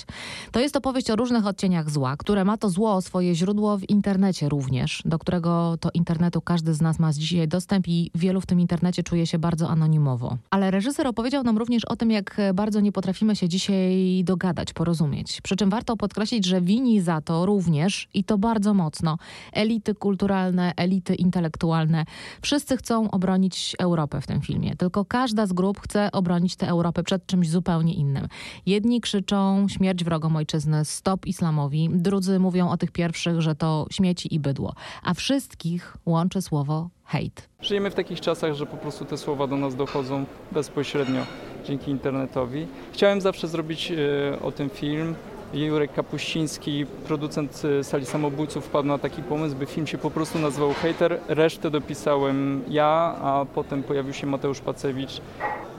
To 0.51 0.59
jest 0.59 0.75
opowieść 0.75 1.09
o 1.09 1.15
różnych 1.15 1.45
odcieniach 1.45 1.89
zła, 1.89 2.17
które 2.17 2.45
ma 2.45 2.57
to 2.57 2.69
zło 2.69 3.01
swoje 3.01 3.35
źródło 3.35 3.77
w 3.77 3.89
internecie 3.89 4.49
również, 4.49 5.01
do 5.05 5.19
którego 5.19 5.77
to 5.79 5.89
internetu 5.93 6.41
każdy 6.41 6.73
z 6.73 6.81
nas 6.81 6.99
ma 6.99 7.13
dzisiaj 7.13 7.47
dostęp 7.47 7.87
i 7.87 8.11
wielu 8.15 8.41
w 8.41 8.45
tym 8.45 8.59
internecie 8.59 9.03
czuje 9.03 9.27
się 9.27 9.39
bardzo 9.39 9.69
anonimowo. 9.69 10.37
Ale 10.49 10.71
reżyser 10.71 11.07
opowiedział 11.07 11.43
nam 11.43 11.57
również 11.57 11.85
o 11.85 11.95
tym, 11.95 12.11
jak 12.11 12.37
bardzo 12.53 12.79
nie 12.79 12.91
potrafimy 12.91 13.35
się 13.35 13.49
dzisiaj 13.49 14.23
dogadać, 14.23 14.73
porozumieć. 14.73 15.41
Przy 15.41 15.55
czym 15.55 15.69
warto 15.69 15.97
podkreślić, 15.97 16.45
że 16.45 16.61
wini 16.61 17.01
za 17.01 17.21
to 17.21 17.45
również 17.45 18.07
i 18.13 18.23
to 18.23 18.37
bardzo 18.37 18.73
mocno 18.73 19.17
elity 19.53 19.95
kulturalne, 19.95 20.73
elity 20.75 21.15
intelektualne, 21.15 22.05
Wszyscy 22.41 22.77
chcą 22.77 23.11
obronić 23.11 23.75
Europę 23.79 24.21
w 24.21 24.27
tym 24.27 24.41
filmie, 24.41 24.75
tylko 24.75 25.05
każda 25.05 25.45
z 25.45 25.53
grup 25.53 25.79
chce 25.79 26.11
obronić 26.11 26.55
tę 26.55 26.67
Europę 26.67 27.03
przed 27.03 27.25
czymś 27.25 27.49
zupełnie 27.49 27.93
innym. 27.93 28.27
Jedni 28.65 29.01
krzyczą 29.01 29.67
śmierć 29.69 30.03
wrogom 30.03 30.35
ojczyzny, 30.35 30.85
stop 30.85 31.25
islamowi, 31.25 31.89
drudzy 31.93 32.39
mówią 32.39 32.69
o 32.69 32.77
tych 32.77 32.91
pierwszych, 32.91 33.41
że 33.41 33.55
to 33.55 33.85
śmieci 33.91 34.35
i 34.35 34.39
bydło, 34.39 34.73
a 35.03 35.13
wszystkich 35.13 35.97
łączy 36.05 36.41
słowo 36.41 36.89
hejt. 37.05 37.49
Żyjemy 37.61 37.91
w 37.91 37.95
takich 37.95 38.21
czasach, 38.21 38.53
że 38.53 38.65
po 38.65 38.77
prostu 38.77 39.05
te 39.05 39.17
słowa 39.17 39.47
do 39.47 39.57
nas 39.57 39.75
dochodzą 39.75 40.25
bezpośrednio 40.51 41.21
dzięki 41.65 41.91
internetowi. 41.91 42.67
Chciałem 42.93 43.21
zawsze 43.21 43.47
zrobić 43.47 43.91
e, 43.91 44.39
o 44.41 44.51
tym 44.51 44.69
film, 44.69 45.15
Jurek 45.53 45.93
Kapuściński, 45.93 46.85
producent 47.07 47.61
y, 47.65 47.83
Sali 47.83 48.05
Samobójców, 48.05 48.65
wpadł 48.65 48.87
na 48.87 48.97
taki 48.97 49.23
pomysł, 49.23 49.55
by 49.55 49.65
film 49.65 49.87
się 49.87 49.97
po 49.97 50.11
prostu 50.11 50.39
nazywał 50.39 50.73
Hater. 50.73 51.19
Resztę 51.27 51.71
dopisałem 51.71 52.61
ja, 52.69 53.15
a 53.21 53.45
potem 53.55 53.83
pojawił 53.83 54.13
się 54.13 54.27
Mateusz 54.27 54.59
Pacewicz. 54.59 55.21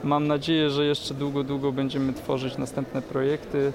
Mam 0.03 0.27
nadzieję, 0.27 0.69
że 0.69 0.85
jeszcze 0.85 1.13
długo, 1.13 1.43
długo 1.43 1.71
będziemy 1.71 2.13
tworzyć 2.13 2.57
następne 2.57 3.01
projekty, 3.01 3.73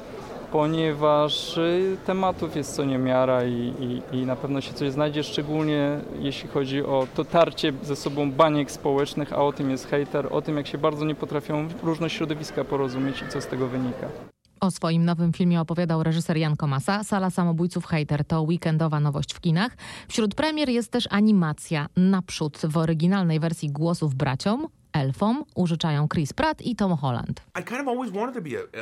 ponieważ 0.53 1.57
y, 1.57 1.97
tematów 2.07 2.57
jest 2.57 2.77
co 2.77 2.85
niemiara 2.85 3.45
i, 3.45 3.73
i, 3.81 4.17
i 4.17 4.27
na 4.27 4.37
pewno 4.37 4.61
się 4.61 4.73
coś 4.73 4.91
znajdzie, 4.91 5.23
szczególnie 5.23 5.99
jeśli 6.19 6.49
chodzi 6.49 6.83
o 6.83 7.07
to 7.15 7.25
tarcie 7.25 7.73
ze 7.83 7.97
sobą 7.97 8.33
baniek 8.33 8.71
społecznych, 8.71 9.33
a 9.33 9.37
o 9.37 9.53
tym 9.53 9.71
jest 9.71 9.91
hater, 9.91 10.29
o 10.31 10.43
tym 10.43 10.57
jak 10.57 10.67
się 10.67 10.79
bardzo 10.79 11.05
nie 11.05 11.15
potrafią 11.15 11.69
różne 11.83 12.11
środowiska 12.11 12.65
porozumieć 12.65 13.23
i 13.23 13.29
co 13.29 13.41
z 13.41 13.47
tego 13.47 13.67
wynika. 13.67 14.34
O 14.65 14.71
swoim 14.71 15.05
nowym 15.05 15.33
filmie 15.33 15.61
opowiadał 15.61 16.03
reżyser 16.03 16.37
Jan 16.37 16.57
Komasa. 16.57 17.05
Sala 17.05 17.31
Samobójców 17.31 17.85
Hater 17.85 18.25
to 18.25 18.43
weekendowa 18.43 19.01
nowość 19.01 19.35
w 19.35 19.41
kinach. 19.41 19.77
Wśród 20.09 20.35
premier 20.35 20.69
jest 20.69 20.91
też 20.91 21.09
animacja 21.11 21.87
Naprzód 21.97 22.59
w 22.65 22.77
oryginalnej 22.77 23.41
wersji 23.41 23.71
głosów 23.71 24.15
braciom, 24.15 24.67
elfom 24.95 25.45
użyczają 25.55 26.09
Chris 26.09 26.33
Pratt 26.33 26.63
i 26.63 26.77
Tom 26.77 26.97
Holland. 26.97 27.43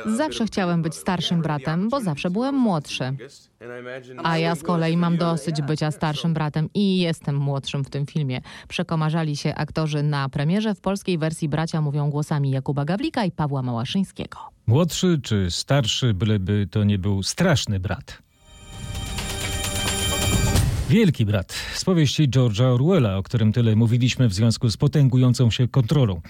Zawsze 0.05 0.45
chciałem 0.45 0.81
być 0.81 0.95
starszym 0.95 1.41
bratem, 1.41 1.89
bo 1.89 2.01
zawsze 2.01 2.29
byłem 2.29 2.55
młodszy. 2.55 3.13
A 4.23 4.37
ja 4.37 4.55
z 4.55 4.63
kolei 4.63 4.97
mam 4.97 5.17
dosyć 5.17 5.61
bycia 5.61 5.91
starszym 5.91 6.33
bratem 6.33 6.69
i 6.73 6.97
jestem 6.97 7.35
młodszym 7.35 7.83
w 7.83 7.89
tym 7.89 8.05
filmie. 8.05 8.41
Przekomarzali 8.67 9.37
się 9.37 9.55
aktorzy 9.55 10.03
na 10.03 10.29
premierze. 10.29 10.75
W 10.75 10.81
polskiej 10.81 11.17
wersji 11.17 11.49
bracia 11.49 11.81
mówią 11.81 12.09
głosami 12.09 12.51
Jakuba 12.51 12.85
Gawlika 12.85 13.25
i 13.25 13.31
Pawła 13.31 13.61
Małaszyńskiego. 13.61 14.37
Młodszy 14.67 15.19
czy 15.23 15.51
starszy, 15.51 16.13
byleby 16.13 16.67
to 16.71 16.83
nie 16.83 16.99
był 16.99 17.23
straszny 17.23 17.79
brat. 17.79 18.23
Wielki 20.93 21.25
Brat 21.25 21.53
z 21.73 21.85
powieści 21.85 22.29
George'a 22.29 22.63
Orwella, 22.63 23.17
o 23.17 23.23
którym 23.23 23.53
tyle 23.53 23.75
mówiliśmy 23.75 24.27
w 24.29 24.33
związku 24.33 24.69
z 24.69 24.77
potęgującą 24.77 25.51
się 25.51 25.67
kontrolą. 25.67 26.21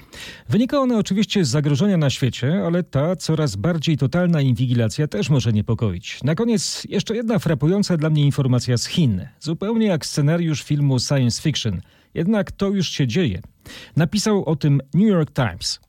Wynika 0.49 0.79
ona 0.79 0.97
oczywiście 0.97 1.45
z 1.45 1.49
zagrożenia 1.49 1.97
na 1.97 2.09
świecie, 2.09 2.63
ale 2.65 2.83
ta 2.83 3.15
coraz 3.15 3.55
bardziej 3.55 3.97
totalna 3.97 4.41
inwigilacja 4.41 5.07
też 5.07 5.29
może 5.29 5.53
niepokoić. 5.53 6.19
Na 6.23 6.35
koniec 6.35 6.83
jeszcze 6.89 7.15
jedna 7.15 7.39
frapująca 7.39 7.97
dla 7.97 8.09
mnie 8.09 8.25
informacja 8.25 8.77
z 8.77 8.85
Chin. 8.85 9.27
Zupełnie 9.39 9.87
jak 9.87 10.05
scenariusz 10.05 10.63
filmu 10.63 10.99
science 10.99 11.41
fiction. 11.41 11.81
Jednak 12.13 12.51
to 12.51 12.69
już 12.69 12.89
się 12.89 13.07
dzieje. 13.07 13.41
Napisał 13.95 14.45
o 14.45 14.55
tym 14.55 14.81
New 14.93 15.07
York 15.07 15.31
Times. 15.33 15.79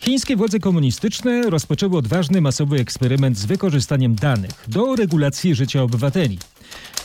Chińskie 0.00 0.36
władze 0.36 0.58
komunistyczne 0.58 1.42
rozpoczęły 1.50 1.96
odważny 1.96 2.40
masowy 2.40 2.80
eksperyment 2.80 3.38
z 3.38 3.46
wykorzystaniem 3.46 4.14
danych 4.14 4.64
do 4.68 4.96
regulacji 4.96 5.54
życia 5.54 5.82
obywateli 5.82 6.38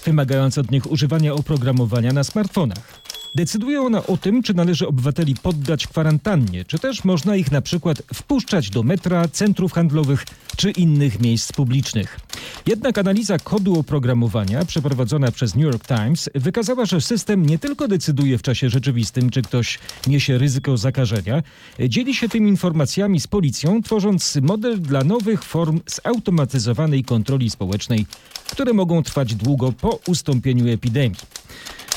wymagając 0.06 0.58
od 0.58 0.72
nich 0.72 0.92
używania 0.92 1.34
oprogramowania 1.34 2.14
na 2.14 2.24
smartfonach. 2.24 3.03
Decyduje 3.36 3.82
ona 3.82 4.08
o 4.08 4.18
tym, 4.18 4.44
czy 4.44 4.54
należy 4.54 4.88
obywateli 4.88 5.36
poddać 5.36 5.88
kwarantannie, 5.88 6.66
czy 6.66 6.80
też 6.80 7.04
można 7.04 7.36
ich 7.36 7.52
na 7.52 7.62
przykład 7.62 8.02
wpuszczać 8.14 8.70
do 8.70 8.84
metra, 8.84 9.28
centrów 9.28 9.74
handlowych 9.74 10.26
czy 10.58 10.72
innych 10.72 11.20
miejsc 11.20 11.52
publicznych. 11.52 12.20
Jednak 12.66 12.98
analiza 12.98 13.40
kodu 13.40 13.80
oprogramowania 13.80 14.66
przeprowadzona 14.66 15.32
przez 15.32 15.56
New 15.56 15.64
York 15.64 15.88
Times 15.88 16.30
wykazała, 16.36 16.86
że 16.86 17.02
system 17.02 17.46
nie 17.46 17.60
tylko 17.60 17.88
decyduje 17.88 18.38
w 18.38 18.42
czasie 18.42 18.70
rzeczywistym, 18.70 19.30
czy 19.30 19.42
ktoś 19.42 19.80
niesie 20.08 20.38
ryzyko 20.38 20.78
zakażenia, 20.78 21.44
dzieli 21.90 22.16
się 22.16 22.30
tymi 22.30 22.50
informacjami 22.50 23.20
z 23.20 23.28
policją, 23.28 23.82
tworząc 23.82 24.36
model 24.42 24.82
dla 24.82 25.04
nowych 25.04 25.44
form 25.44 25.80
zautomatyzowanej 25.86 27.04
kontroli 27.04 27.50
społecznej, 27.50 28.06
które 28.52 28.74
mogą 28.74 29.04
trwać 29.04 29.36
długo 29.36 29.72
po 29.72 30.00
ustąpieniu 30.08 30.74
epidemii. 30.74 31.20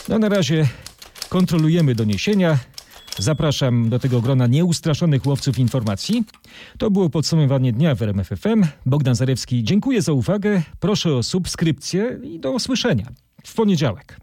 No 0.08 0.18
na 0.18 0.28
razie 0.28 0.68
kontrolujemy 1.28 1.94
doniesienia. 1.94 2.58
Zapraszam 3.18 3.88
do 3.88 3.98
tego 3.98 4.20
grona 4.20 4.46
nieustraszonych 4.46 5.26
łowców 5.26 5.58
informacji. 5.58 6.24
To 6.78 6.90
było 6.90 7.10
podsumowanie 7.10 7.72
dnia 7.72 7.94
w 7.94 8.02
RMFFM. 8.02 8.64
Bogdan 8.86 9.14
Zarewski, 9.14 9.64
dziękuję 9.64 10.02
za 10.02 10.12
uwagę. 10.12 10.62
Proszę 10.80 11.14
o 11.14 11.22
subskrypcję 11.22 12.18
i 12.22 12.40
do 12.40 12.52
usłyszenia 12.52 13.06
w 13.44 13.54
poniedziałek. 13.54 14.20